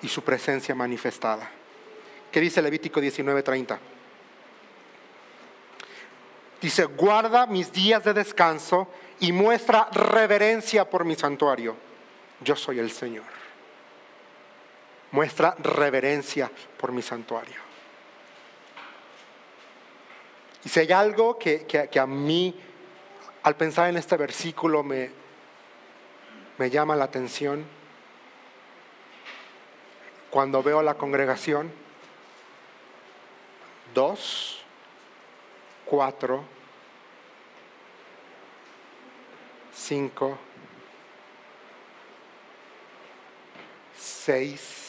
y 0.01 0.07
su 0.07 0.23
presencia 0.23 0.73
manifestada. 0.73 1.49
¿Qué 2.31 2.39
dice 2.39 2.61
Levítico 2.61 3.01
19:30? 3.01 3.77
Dice, 6.61 6.85
guarda 6.85 7.47
mis 7.47 7.73
días 7.73 8.03
de 8.03 8.13
descanso 8.13 8.87
y 9.19 9.31
muestra 9.31 9.89
reverencia 9.91 10.87
por 10.87 11.03
mi 11.05 11.15
santuario. 11.15 11.75
Yo 12.39 12.55
soy 12.55 12.79
el 12.79 12.91
Señor 12.91 13.40
muestra 15.11 15.55
reverencia 15.59 16.49
por 16.77 16.91
mi 16.91 17.01
santuario. 17.01 17.59
Y 20.63 20.69
si 20.69 20.79
hay 20.79 20.91
algo 20.91 21.37
que, 21.37 21.89
a 21.99 22.05
mí, 22.05 22.59
al 23.43 23.55
pensar 23.55 23.89
en 23.89 23.97
este 23.97 24.15
versículo, 24.17 24.83
me, 24.83 25.09
me 26.57 26.69
llama 26.69 26.95
la 26.95 27.05
atención, 27.05 27.65
cuando 30.29 30.63
veo 30.63 30.79
a 30.79 30.83
la 30.83 30.93
congregación, 30.93 31.71
dos, 33.93 34.61
cuatro, 35.85 36.43
cinco, 39.73 40.37
seis, 43.97 44.80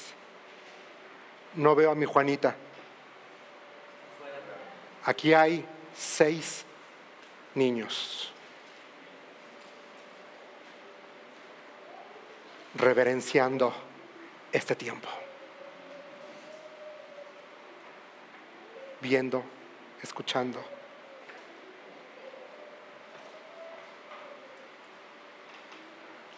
no 1.54 1.74
veo 1.74 1.90
a 1.90 1.94
mi 1.94 2.06
Juanita. 2.06 2.54
Aquí 5.04 5.34
hay 5.34 5.66
seis 5.94 6.64
niños. 7.54 8.32
Reverenciando 12.74 13.74
este 14.52 14.74
tiempo. 14.74 15.08
Viendo, 19.00 19.42
escuchando. 20.02 20.64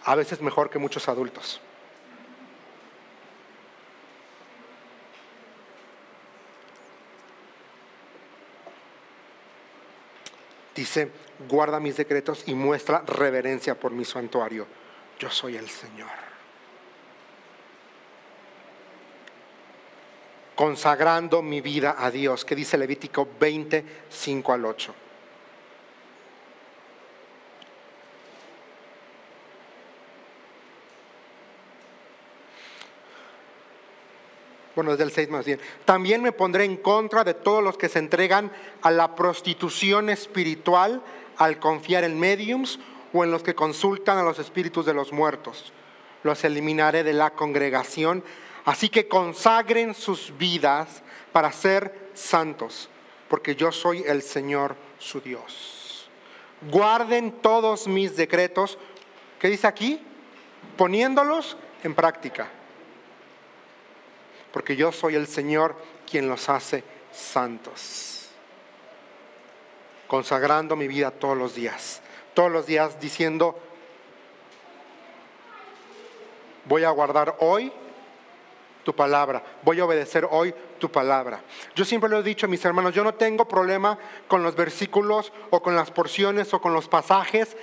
A 0.07 0.15
veces 0.15 0.41
mejor 0.41 0.71
que 0.71 0.79
muchos 0.79 1.09
adultos. 1.09 1.61
Dice, 10.75 11.11
guarda 11.49 11.79
mis 11.79 11.97
decretos 11.97 12.45
y 12.47 12.55
muestra 12.55 13.03
reverencia 13.07 13.79
por 13.79 13.93
mi 13.93 14.05
santuario. 14.05 14.67
Yo 15.19 15.31
soy 15.31 15.57
el 15.57 15.69
Señor. 15.69 16.11
Consagrando 20.55 21.43
mi 21.43 21.61
vida 21.61 21.97
a 21.99 22.11
Dios, 22.11 22.45
que 22.45 22.55
dice 22.55 22.79
Levítico 22.79 23.29
20, 23.41 23.85
5 24.09 24.53
al 24.53 24.65
8. 24.65 24.95
Bueno, 34.75 34.93
es 34.93 34.99
del 34.99 35.13
6 35.13 35.31
más 35.31 35.45
bien, 35.45 35.61
también 35.85 36.23
me 36.23 36.33
pondré 36.33 36.65
en 36.65 36.77
contra 36.77 37.23
de 37.23 37.35
todos 37.35 37.63
los 37.63 37.79
que 37.79 37.89
se 37.89 38.01
entregan 38.01 38.51
a 38.83 38.91
la 38.91 39.15
prostitución 39.15 40.11
espiritual 40.11 41.03
al 41.37 41.59
confiar 41.59 42.05
en 42.05 42.19
mediums 42.19 42.81
o 43.13 43.23
en 43.25 43.31
los 43.31 43.43
que 43.43 43.55
consultan 43.55 44.19
a 44.19 44.23
los 44.23 44.39
espíritus 44.39 44.85
de 44.87 44.95
los 44.95 45.13
muertos. 45.13 45.73
Los 46.25 46.43
eliminaré 46.45 47.05
de 47.05 47.13
la 47.13 47.31
congregación, 47.31 48.25
así 48.65 48.89
que 48.89 49.07
consagren 49.07 49.95
sus 49.95 50.37
vidas 50.37 51.03
para 51.33 51.53
ser 51.53 52.11
santos, 52.15 52.89
porque 53.29 53.55
yo 53.55 53.71
soy 53.71 54.03
el 54.07 54.23
Señor 54.23 54.75
su 54.99 55.21
Dios. 55.21 56.09
Guarden 56.71 57.31
todos 57.31 57.87
mis 57.87 58.17
decretos, 58.17 58.79
¿qué 59.39 59.49
dice 59.49 59.67
aquí? 59.67 60.01
Poniéndolos 60.77 61.57
en 61.85 61.95
práctica 61.95 62.51
porque 64.55 64.77
yo 64.77 64.93
soy 64.93 65.17
el 65.17 65.27
Señor 65.27 65.75
quien 66.09 66.29
los 66.29 66.49
hace 66.49 66.85
santos. 67.11 68.29
Consagrando 70.07 70.77
mi 70.77 70.87
vida 70.87 71.11
todos 71.11 71.37
los 71.37 71.57
días, 71.57 72.01
todos 72.35 72.53
los 72.53 72.65
días 72.65 73.01
diciendo, 73.01 73.59
voy 76.67 76.85
a 76.85 76.91
guardar 76.91 77.35
hoy 77.41 77.73
tu 78.85 78.95
palabra. 78.95 79.43
Voy 79.63 79.81
a 79.81 79.87
obedecer 79.87 80.29
hoy 80.31 80.55
tu 80.79 80.89
palabra. 80.89 81.41
Yo 81.75 81.85
siempre 81.85 82.09
lo 82.09 82.21
he 82.21 82.23
dicho, 82.23 82.47
mis 82.47 82.65
hermanos, 82.65 82.95
yo 82.95 83.03
no 83.03 83.15
tengo 83.15 83.49
problema 83.49 83.99
con 84.29 84.45
los 84.45 84.55
versículos 84.55 85.33
o 85.51 85.63
con 85.63 85.75
las 85.75 85.91
porciones 85.91 86.55
o 86.55 86.61
con 86.61 86.73
los 86.73 86.87
pasajes 86.87 87.57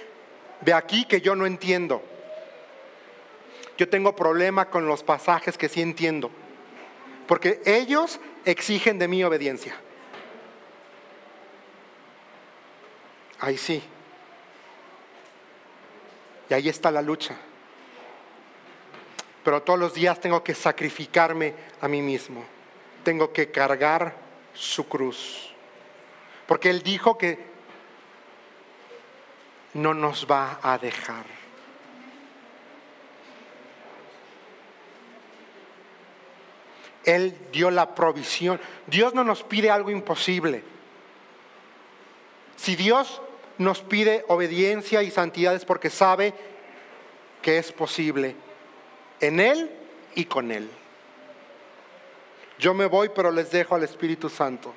de 0.60 0.74
aquí 0.74 1.06
que 1.06 1.22
yo 1.22 1.38
no 1.38 1.46
entiendo. 1.46 2.02
Yo 3.78 3.88
tengo 3.88 4.14
problema 4.14 4.70
con 4.70 4.88
los 4.88 5.04
pasajes 5.04 5.58
que 5.58 5.70
sí 5.70 5.82
entiendo. 5.82 6.32
Porque 7.32 7.62
ellos 7.64 8.20
exigen 8.44 9.00
de 9.00 9.08
mí 9.08 9.24
obediencia. 9.24 9.74
Ahí 13.40 13.58
sí. 13.58 13.82
Y 16.50 16.54
ahí 16.54 16.68
está 16.68 16.92
la 16.92 17.02
lucha 17.02 17.38
pero 19.44 19.64
todos 19.64 19.80
los 19.80 19.94
días 19.94 20.20
tengo 20.20 20.44
que 20.44 20.54
sacrificarme 20.54 21.54
a 21.82 21.88
mí 21.88 22.02
mismo. 22.02 22.44
Tengo 23.04 23.34
que 23.34 23.50
cargar 23.50 24.16
su 24.54 24.88
cruz. 24.88 25.54
Porque 26.46 26.70
Él 26.70 26.84
dijo 26.84 27.18
que 27.18 27.40
no 29.74 29.94
nos 29.94 30.28
va 30.30 30.60
a 30.62 30.78
dejar. 30.78 31.41
Él 37.16 37.38
dio 37.52 37.72
la 37.72 37.96
provisión. 37.96 38.60
Dios 38.88 39.14
no 39.14 39.24
nos 39.24 39.44
pide 39.44 39.70
algo 39.70 39.92
imposible. 39.92 40.64
Si 42.56 42.76
Dios 42.76 43.22
nos 43.58 43.82
pide 43.82 44.26
obediencia 44.28 45.04
y 45.04 45.12
santidad 45.12 45.56
es 45.56 45.66
porque 45.66 45.90
sabe 45.90 46.34
que 47.42 47.58
es 47.58 47.72
posible 47.72 48.36
en 49.20 49.40
Él 49.40 49.72
y 50.16 50.26
con 50.26 50.52
Él. 50.52 50.70
Yo 52.60 52.74
me 52.74 52.86
voy, 52.86 53.10
pero 53.10 53.32
les 53.32 53.52
dejo 53.52 53.76
al 53.76 53.84
Espíritu 53.84 54.30
Santo, 54.30 54.74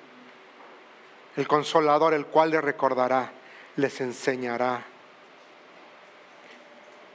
el 1.37 1.47
consolador, 1.47 2.15
el 2.15 2.27
cual 2.27 2.51
les 2.51 2.65
recordará, 2.65 3.33
les 3.77 4.01
enseñará. 4.01 4.94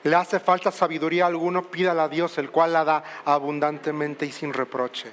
¿Le 0.03 0.15
hace 0.15 0.39
falta 0.39 0.71
sabiduría 0.71 1.25
alguno? 1.25 1.63
Pídala 1.63 2.05
a 2.05 2.09
Dios, 2.09 2.37
el 2.37 2.51
cual 2.51 2.73
la 2.73 2.83
da 2.83 3.03
abundantemente 3.25 4.25
y 4.25 4.31
sin 4.31 4.53
reproche. 4.53 5.11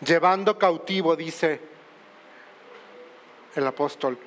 Llevando 0.00 0.58
cautivo, 0.58 1.14
dice 1.14 1.60
el 3.54 3.66
apóstol, 3.66 4.18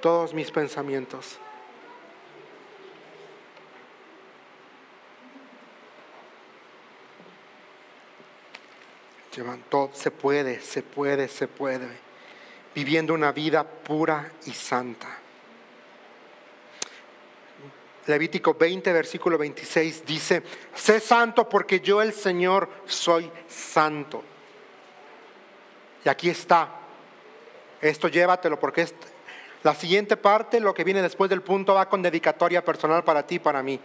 todos 0.00 0.32
mis 0.32 0.50
pensamientos 0.50 1.38
todo, 9.68 9.90
se 9.92 10.10
puede, 10.10 10.60
se 10.60 10.82
puede, 10.82 11.28
se 11.28 11.48
puede, 11.48 11.88
viviendo 12.74 13.14
una 13.14 13.32
vida 13.32 13.64
pura 13.64 14.32
y 14.46 14.52
santa. 14.52 15.18
Levítico 18.08 18.54
20, 18.54 18.90
versículo 18.90 19.36
26 19.36 20.06
dice, 20.06 20.42
sé 20.74 20.98
santo 20.98 21.46
porque 21.46 21.80
yo 21.80 22.00
el 22.00 22.14
Señor 22.14 22.68
soy 22.86 23.30
santo. 23.46 24.24
Y 26.06 26.08
aquí 26.08 26.30
está, 26.30 26.70
esto 27.82 28.08
llévatelo 28.08 28.58
porque 28.58 28.88
la 29.62 29.74
siguiente 29.74 30.16
parte, 30.16 30.58
lo 30.58 30.72
que 30.72 30.84
viene 30.84 31.02
después 31.02 31.28
del 31.28 31.42
punto, 31.42 31.74
va 31.74 31.90
con 31.90 32.00
dedicatoria 32.00 32.64
personal 32.64 33.04
para 33.04 33.26
ti 33.26 33.34
y 33.34 33.40
para 33.40 33.62
mí. 33.62 33.78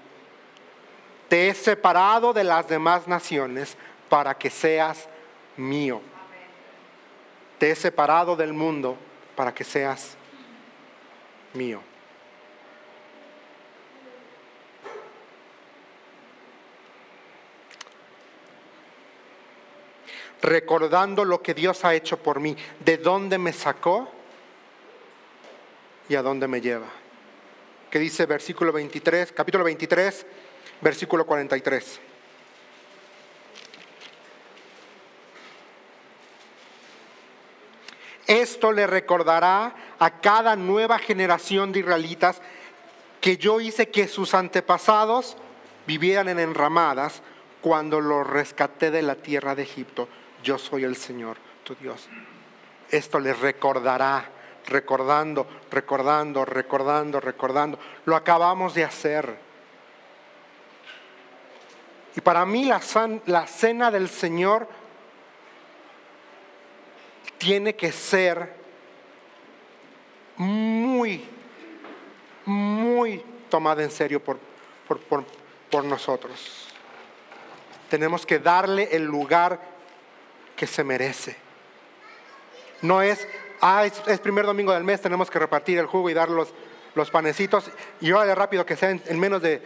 Te 1.28 1.50
he 1.50 1.54
separado 1.54 2.32
de 2.32 2.46
las 2.46 2.70
demás 2.70 3.10
naciones 3.10 3.76
para 4.08 4.38
que 4.38 4.50
seas 4.50 5.10
mío. 5.58 6.02
Te 7.60 7.72
he 7.72 7.76
separado 7.76 8.38
del 8.38 8.54
mundo 8.54 8.96
para 9.36 9.54
que 9.54 9.66
seas 9.66 10.16
mío. 11.54 11.82
Recordando 20.44 21.24
lo 21.24 21.42
que 21.42 21.54
Dios 21.54 21.86
ha 21.86 21.96
hecho 21.96 22.18
por 22.18 22.42
mí, 22.42 22.56
de 22.84 22.98
dónde 22.98 23.38
me 23.38 23.54
sacó 23.54 24.12
y 26.10 26.16
a 26.16 26.22
dónde 26.22 26.50
me 26.50 26.60
lleva. 26.60 26.88
Que 27.90 27.98
dice 27.98 28.26
versículo 28.26 28.74
23, 28.74 29.32
capítulo 29.32 29.64
23, 29.64 30.26
versículo 30.82 31.26
43. 31.26 32.02
Esto 38.28 38.74
le 38.74 38.86
recordará 38.86 39.74
a 39.98 40.20
cada 40.20 40.58
nueva 40.58 41.00
generación 41.00 41.72
de 41.72 41.80
israelitas 41.80 42.42
que 43.22 43.38
yo 43.38 43.62
hice 43.62 43.88
que 43.88 44.10
sus 44.10 44.34
antepasados 44.34 45.38
vivieran 45.88 46.28
en 46.28 46.40
enramadas 46.40 47.22
cuando 47.62 48.02
los 48.02 48.28
rescaté 48.28 48.92
de 48.92 49.04
la 49.04 49.16
tierra 49.16 49.56
de 49.56 49.64
Egipto. 49.64 50.10
Yo 50.44 50.58
soy 50.58 50.84
el 50.84 50.96
Señor, 50.96 51.38
tu 51.64 51.74
Dios. 51.76 52.08
Esto 52.92 53.20
les 53.20 53.40
recordará, 53.40 54.30
recordando, 54.68 55.48
recordando, 55.72 56.46
recordando, 56.46 57.20
recordando. 57.20 57.80
Lo 58.06 58.16
acabamos 58.16 58.74
de 58.74 58.84
hacer. 58.84 59.38
Y 62.16 62.22
para 62.22 62.46
mí 62.46 62.66
la, 62.66 63.48
cena 63.48 63.90
del 63.90 64.10
Señor 64.10 64.68
tiene 67.38 67.76
que 67.76 67.92
ser 67.92 68.54
muy, 70.38 71.26
muy 72.46 73.24
tomada 73.50 73.82
en 73.82 73.92
serio 73.92 74.24
por, 74.24 74.38
por, 75.70 75.84
nosotros. 75.84 76.68
Tenemos 77.90 78.26
que 78.26 78.38
darle 78.38 78.90
el 78.92 79.06
lugar 79.06 79.73
que 80.56 80.68
se 80.68 80.84
merece. 80.84 81.36
No 82.82 83.02
es, 83.02 83.28
ah, 83.62 83.86
es, 83.86 84.20
primer 84.20 84.46
domingo 84.46 84.74
del 84.74 84.84
mes, 84.84 85.02
tenemos 85.02 85.30
que 85.30 85.40
repartir 85.40 85.80
el 85.80 85.86
jugo 85.86 86.10
y 86.10 86.14
dar 86.14 86.30
los, 86.30 86.54
los 86.96 87.10
panecitos. 87.12 87.72
Y 88.02 88.12
órale 88.12 88.36
rápido, 88.36 88.66
que 88.66 88.76
sea 88.76 88.90
en, 88.90 89.20
menos 89.20 89.42
de 89.42 89.62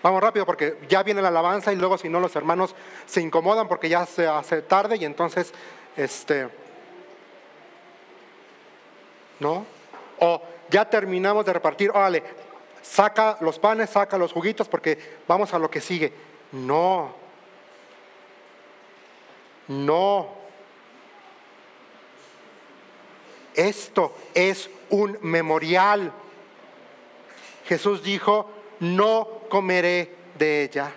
Vamos 0.00 0.22
rápido 0.22 0.46
porque 0.46 0.78
ya 0.88 1.02
viene 1.02 1.20
la 1.20 1.28
alabanza 1.28 1.72
y 1.72 1.76
luego 1.76 1.98
si 1.98 2.08
no 2.08 2.20
los 2.20 2.36
hermanos 2.36 2.72
se 3.04 3.20
incomodan 3.20 3.66
porque 3.66 3.88
ya 3.88 4.06
se 4.06 4.28
hace 4.28 4.62
tarde 4.62 4.96
y 4.96 5.04
entonces 5.04 5.52
este, 5.96 6.48
¿no? 9.40 9.66
O 10.20 10.40
ya 10.70 10.88
terminamos 10.88 11.44
de 11.46 11.52
repartir, 11.52 11.90
órale, 11.90 12.22
saca 12.80 13.38
los 13.40 13.58
panes, 13.58 13.90
saca 13.90 14.16
los 14.18 14.32
juguitos 14.32 14.68
porque 14.68 14.98
vamos 15.26 15.52
a 15.52 15.58
lo 15.58 15.68
que 15.68 15.80
sigue. 15.80 16.12
No, 16.52 17.14
no. 19.68 20.36
Esto 23.54 24.16
es 24.34 24.70
un 24.90 25.18
memorial. 25.22 26.12
Jesús 27.66 28.02
dijo, 28.02 28.50
no 28.80 29.42
comeré 29.48 30.14
de 30.38 30.64
ella 30.64 30.92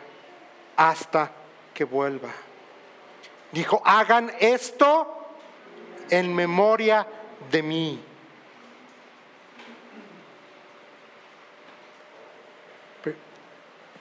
hasta 0.76 1.32
que 1.74 1.84
vuelva. 1.84 2.30
Dijo, 3.52 3.82
hagan 3.84 4.32
esto 4.40 5.18
en 6.10 6.34
memoria 6.34 7.08
de 7.50 7.64
mí. 7.64 8.04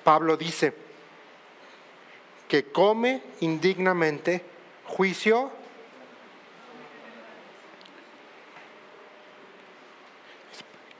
Pablo 0.04 0.36
dice 0.36 0.74
que 2.48 2.70
come 2.72 3.22
indignamente 3.40 4.49
juicio 4.90 5.50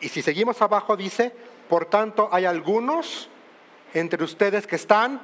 y 0.01 0.09
si 0.09 0.23
seguimos 0.23 0.63
abajo 0.63 0.97
dice, 0.97 1.33
por 1.69 1.87
tanto 1.87 2.29
hay 2.33 2.45
algunos 2.45 3.29
entre 3.93 4.23
ustedes 4.25 4.67
que 4.67 4.77
están 4.77 5.21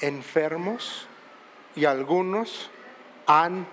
enfermos 0.00 1.06
y 1.76 1.84
algunos 1.84 2.70
han 3.26 3.66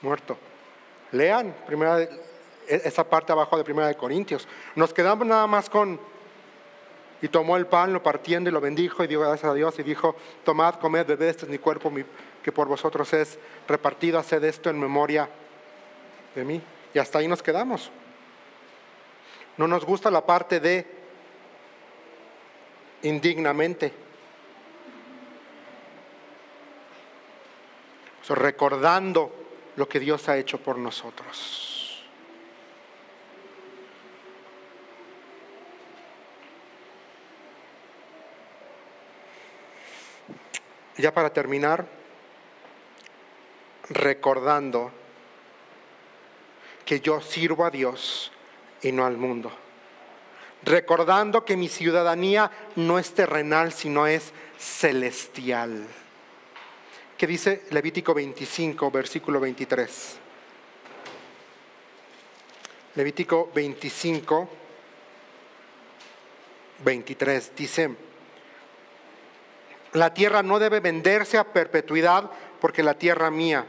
muerto. 0.00 0.38
Lean 1.12 1.54
primera, 1.66 2.00
e, 2.00 2.10
esa 2.66 3.04
parte 3.04 3.32
abajo 3.32 3.56
de 3.56 3.64
Primera 3.64 3.88
de 3.88 3.96
Corintios. 3.96 4.48
Nos 4.74 4.92
quedamos 4.92 5.26
nada 5.26 5.46
más 5.46 5.68
con 5.68 6.00
y 7.22 7.28
tomó 7.28 7.56
el 7.56 7.66
pan, 7.66 7.92
lo 7.92 8.02
partiendo 8.02 8.50
y 8.50 8.52
lo 8.52 8.60
bendijo 8.60 9.04
y 9.04 9.06
dio 9.06 9.20
gracias 9.20 9.50
a 9.50 9.54
Dios 9.54 9.78
y 9.78 9.82
dijo, 9.82 10.16
tomad, 10.44 10.74
comed, 10.74 11.06
bebed, 11.06 11.28
este 11.28 11.44
es 11.44 11.50
mi 11.50 11.58
cuerpo 11.58 11.90
que 12.44 12.52
por 12.52 12.68
vosotros 12.68 13.10
es 13.14 13.38
repartido, 13.66 14.18
haced 14.18 14.44
esto 14.44 14.68
en 14.68 14.78
memoria 14.78 15.26
de 16.34 16.44
mí. 16.44 16.60
Y 16.92 16.98
hasta 16.98 17.18
ahí 17.18 17.26
nos 17.26 17.42
quedamos. 17.42 17.90
No 19.56 19.66
nos 19.66 19.84
gusta 19.84 20.10
la 20.10 20.26
parte 20.26 20.60
de 20.60 20.86
indignamente. 23.02 24.04
recordando 28.26 29.30
lo 29.76 29.86
que 29.86 30.00
Dios 30.00 30.30
ha 30.30 30.38
hecho 30.38 30.58
por 30.58 30.78
nosotros. 30.78 32.02
Ya 40.96 41.12
para 41.12 41.30
terminar, 41.30 41.86
recordando 43.90 44.90
que 46.84 47.00
yo 47.00 47.20
sirvo 47.20 47.64
a 47.64 47.70
Dios 47.70 48.30
y 48.82 48.92
no 48.92 49.06
al 49.06 49.16
mundo. 49.16 49.50
Recordando 50.62 51.44
que 51.44 51.56
mi 51.56 51.68
ciudadanía 51.68 52.50
no 52.76 52.98
es 52.98 53.12
terrenal, 53.12 53.72
sino 53.72 54.06
es 54.06 54.32
celestial. 54.58 55.86
¿Qué 57.18 57.26
dice 57.26 57.64
Levítico 57.70 58.14
25, 58.14 58.90
versículo 58.90 59.40
23? 59.40 60.18
Levítico 62.96 63.50
25, 63.54 64.48
23 66.84 67.56
dice, 67.56 67.90
la 69.94 70.12
tierra 70.12 70.42
no 70.42 70.58
debe 70.58 70.80
venderse 70.80 71.38
a 71.38 71.44
perpetuidad 71.44 72.30
porque 72.60 72.82
la 72.82 72.94
tierra 72.94 73.30
mía 73.30 73.64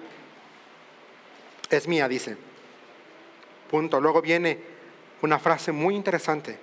es 1.69 1.87
mía, 1.87 2.07
dice. 2.07 2.35
Punto. 3.69 4.01
Luego 4.01 4.21
viene 4.21 4.59
una 5.21 5.39
frase 5.39 5.71
muy 5.71 5.95
interesante. 5.95 6.57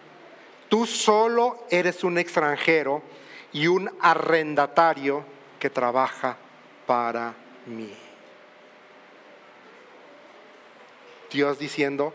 Tú 0.68 0.84
solo 0.84 1.66
eres 1.70 2.02
un 2.02 2.18
extranjero 2.18 3.02
y 3.52 3.68
un 3.68 3.90
arrendatario 4.00 5.24
que 5.60 5.70
trabaja 5.70 6.36
para 6.86 7.34
mí. 7.66 7.92
Dios 11.30 11.58
diciendo, 11.58 12.12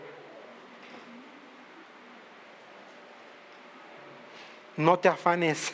no 4.76 4.98
te 4.98 5.08
afanes. 5.08 5.72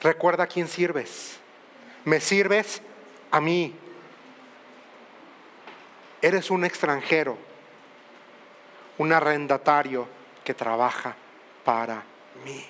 Recuerda 0.00 0.44
a 0.44 0.46
quién 0.46 0.68
sirves. 0.68 1.38
Me 2.04 2.20
sirves 2.20 2.80
a 3.30 3.40
mí. 3.40 3.74
Eres 6.22 6.50
un 6.50 6.64
extranjero, 6.64 7.36
un 8.98 9.12
arrendatario 9.12 10.08
que 10.44 10.54
trabaja 10.54 11.14
para 11.64 12.02
mí. 12.44 12.64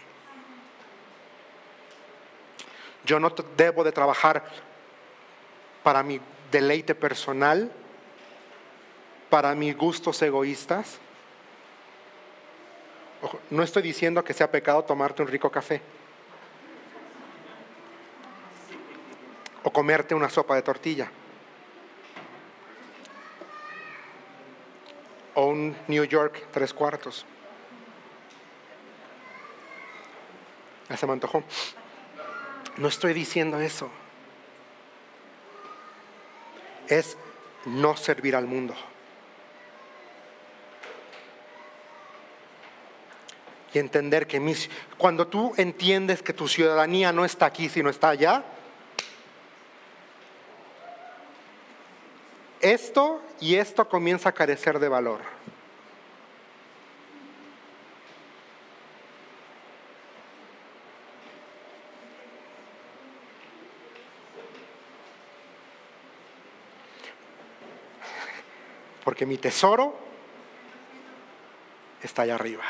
Yo 3.05 3.18
no 3.20 3.31
debo 3.57 3.85
de 3.85 3.93
trabajar 3.93 4.45
para 5.83 6.03
mi 6.03 6.20
deleite 6.51 6.95
personal, 6.95 7.70
para 9.31 9.55
mis 9.55 9.76
gustos 9.76 10.20
egoístas. 10.20 10.99
no 13.51 13.62
estoy 13.62 13.83
diciendo 13.83 14.22
que 14.22 14.35
sea 14.35 14.51
pecado 14.51 14.85
tomarte 14.85 15.22
un 15.22 15.29
rico 15.29 15.51
café 15.51 15.81
o 19.69 19.71
comerte 19.71 20.14
una 20.14 20.31
sopa 20.31 20.55
de 20.55 20.62
tortilla 20.62 21.11
o 25.35 25.45
un 25.45 25.77
New 25.89 26.05
York 26.05 26.47
tres 26.51 26.73
cuartos. 26.73 27.27
Ya 30.89 30.97
se 30.97 31.07
me 31.07 31.12
antojó. 31.12 31.45
No 32.79 32.89
estoy 32.89 33.12
diciendo 33.12 33.61
eso. 33.61 33.91
Es 36.89 37.19
no 37.66 37.95
servir 37.95 38.37
al 38.37 38.47
mundo. 38.47 38.75
Y 43.75 43.79
entender 43.79 44.27
que 44.27 44.41
mis, 44.41 44.71
cuando 44.97 45.27
tú 45.27 45.53
entiendes 45.59 46.23
que 46.23 46.33
tu 46.33 46.49
ciudadanía 46.49 47.12
no 47.12 47.27
está 47.27 47.45
aquí, 47.45 47.69
sino 47.69 47.91
está 47.91 48.09
allá, 48.09 48.45
esto 52.61 53.23
y 53.41 53.57
esto 53.57 53.89
comienza 53.89 54.31
a 54.31 54.33
carecer 54.33 54.79
de 54.79 54.89
valor. 54.89 55.39
porque 69.09 69.25
mi 69.25 69.39
tesoro 69.39 69.97
está 72.03 72.23
allá 72.23 72.35
arriba. 72.35 72.63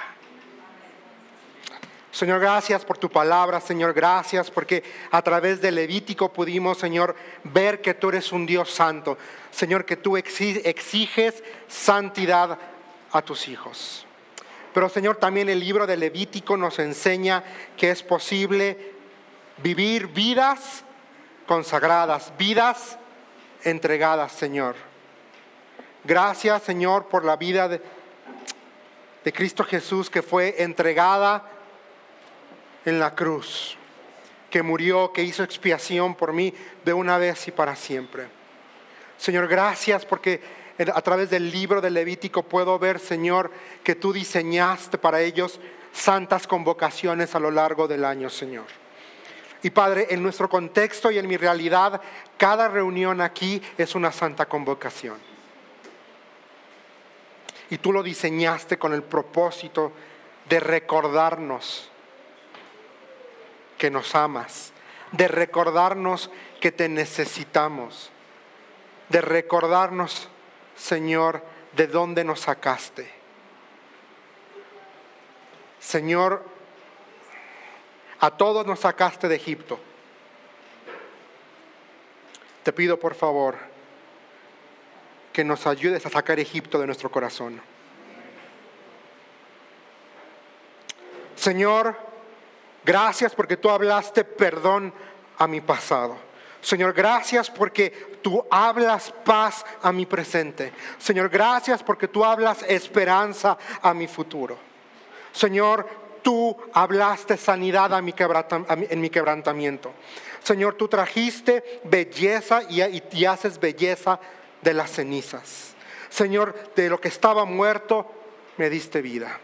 Señor, 2.19 2.41
gracias 2.41 2.85
por 2.85 2.99
tu 2.99 3.09
palabra, 3.09 3.61
Señor, 3.61 3.95
gracias 3.95 4.51
porque 4.51 4.83
a 5.13 5.23
través 5.23 5.61
del 5.61 5.77
Levítico 5.77 6.33
pudimos, 6.33 6.77
Señor, 6.77 7.15
ver 7.45 7.81
que 7.81 7.95
tú 7.95 8.09
eres 8.09 8.33
un 8.33 8.45
Dios 8.45 8.73
santo. 8.73 9.17
Señor, 9.53 9.85
que 9.85 9.95
tú 9.95 10.17
exiges 10.17 11.45
santidad 11.69 12.59
a 13.13 13.23
tus 13.23 13.47
hijos. 13.47 14.05
Pero, 14.75 14.89
Señor, 14.89 15.19
también 15.19 15.49
el 15.49 15.61
libro 15.61 15.87
de 15.87 15.97
Levítico 15.97 16.57
nos 16.57 16.81
enseña 16.81 17.45
que 17.77 17.93
es 17.93 18.03
posible 18.03 18.95
vivir 19.59 20.09
vidas 20.09 20.83
consagradas, 21.47 22.33
vidas 22.37 22.99
entregadas, 23.63 24.33
Señor. 24.33 24.75
Gracias, 26.03 26.65
Señor, 26.65 27.07
por 27.07 27.25
la 27.25 27.37
vida 27.37 27.69
de, 27.69 27.81
Cristo 29.33 29.63
Jesús 29.63 30.11
que 30.11 30.23
fue 30.23 30.65
entregada 30.65 31.58
en 32.85 32.99
la 32.99 33.15
cruz, 33.15 33.77
que 34.51 34.63
murió, 34.63 35.13
que 35.13 35.23
hizo 35.23 35.43
expiación 35.43 36.15
por 36.15 36.33
mí 36.33 36.55
de 36.85 36.93
una 36.93 37.19
vez 37.19 37.49
y 37.49 37.51
para 37.51 37.77
siempre. 37.77 38.29
Señor, 39.17 39.49
gracias 39.49 40.05
porque 40.05 40.41
a 40.79 41.03
través 41.03 41.31
del 41.31 41.51
libro 41.51 41.81
de 41.81 41.91
Levítico 41.91 42.45
puedo 42.45 42.79
ver, 42.79 43.01
Señor, 43.01 43.51
que 43.83 43.95
tú 43.95 44.13
diseñaste 44.13 44.97
para 44.97 45.21
ellos 45.21 45.61
santas 45.93 46.47
convocaciones 46.47 47.35
a 47.35 47.41
lo 47.41 47.51
largo 47.51 47.89
del 47.89 48.05
año, 48.05 48.31
Señor. 48.31 48.67
Y 49.63 49.71
Padre, 49.71 50.07
en 50.11 50.23
nuestro 50.23 50.49
contexto 50.49 51.11
y 51.11 51.19
en 51.19 51.27
mi 51.27 51.37
realidad, 51.37 52.01
cada 52.37 52.69
reunión 52.69 53.21
aquí 53.21 53.61
es 53.77 53.97
una 53.97 54.13
santa 54.13 54.47
convocación. 54.47 55.19
Y 57.71 57.79
tú 57.79 57.93
lo 57.93 58.03
diseñaste 58.03 58.79
con 58.79 58.95
el 58.95 59.03
propósito 59.03 59.93
de 60.49 60.61
recordarnos 60.61 61.91
que 63.79 63.91
nos 63.91 64.15
amas, 64.15 64.73
de 65.13 65.29
recordarnos 65.29 66.31
que 66.61 66.73
te 66.73 66.89
necesitamos, 66.89 68.11
de 69.09 69.21
recordarnos, 69.21 70.29
Señor, 70.77 71.43
de 71.73 71.87
dónde 71.87 72.25
nos 72.25 72.41
sacaste. 72.41 73.11
Señor, 75.79 76.45
a 78.21 78.31
todos 78.33 78.67
nos 78.67 78.81
sacaste 78.81 79.29
de 79.29 79.37
Egipto. 79.37 79.79
Te 82.65 82.73
pido 82.73 82.99
por 82.99 83.15
favor 83.15 83.57
que 85.33 85.45
nos 85.45 85.67
ayudes 85.67 86.05
a 86.05 86.11
sacar 86.11 86.41
Egipto 86.41 86.81
de 86.81 86.87
nuestro 86.87 87.11
corazón. 87.11 87.63
Señor, 91.37 92.08
gracias 92.85 93.35
porque 93.35 93.57
tú 93.57 93.71
hablaste 93.71 94.25
perdón 94.25 94.93
a 95.37 95.47
mi 95.47 95.61
pasado. 95.61 96.17
Señor, 96.61 96.93
gracias 96.93 97.51
porque 97.51 97.91
tú 98.21 98.45
hablas 98.51 99.13
paz 99.25 99.65
a 99.81 99.93
mi 99.93 100.07
presente. 100.07 100.73
Señor, 100.99 101.29
gracias 101.29 101.83
porque 101.83 102.09
tú 102.09 102.25
hablas 102.25 102.65
esperanza 102.69 103.57
a 103.81 103.95
mi 103.95 104.09
futuro. 104.09 104.59
Señor, 105.33 105.89
tú 106.23 106.57
hablaste 106.73 107.37
sanidad 107.37 107.95
a 107.95 108.03
mi 108.03 108.15
en 108.69 109.01
mi 109.01 109.11
quebrantamiento. 109.11 109.93
Señor, 110.43 110.75
tú 110.75 110.89
trajiste 110.89 111.81
belleza 111.85 112.63
y, 112.69 112.83
y 113.13 113.25
haces 113.25 113.61
belleza 113.61 114.19
de 114.63 114.75
las 114.75 114.91
cenizas. 114.91 115.75
Señor, 116.09 116.55
de 116.75 116.89
lo 116.89 117.01
que 117.01 117.09
estaba 117.09 117.45
muerto, 117.45 118.11
me 118.57 118.69
diste 118.69 119.01
vida. 119.01 119.39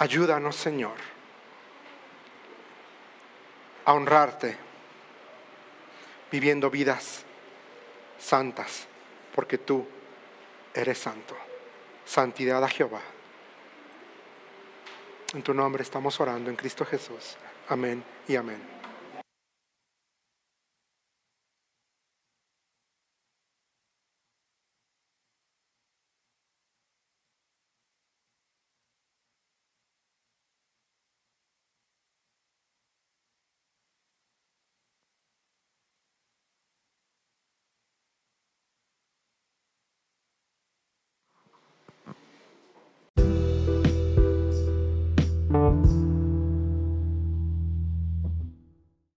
Ayúdanos, 0.00 0.56
Señor, 0.56 0.96
a 3.84 3.92
honrarte, 3.92 4.56
viviendo 6.32 6.70
vidas 6.70 7.22
santas, 8.18 8.88
porque 9.34 9.58
tú 9.58 9.86
eres 10.72 10.96
santo. 10.96 11.36
santidad 12.06 12.64
a 12.64 12.68
Jehová. 12.68 13.02
En 15.34 15.42
tu 15.42 15.52
nombre 15.52 15.82
estamos 15.82 16.18
orando 16.18 16.48
en 16.48 16.56
Cristo 16.56 16.86
Jesús. 16.86 17.36
Amén 17.68 18.02
y 18.26 18.36
amén. 18.36 18.79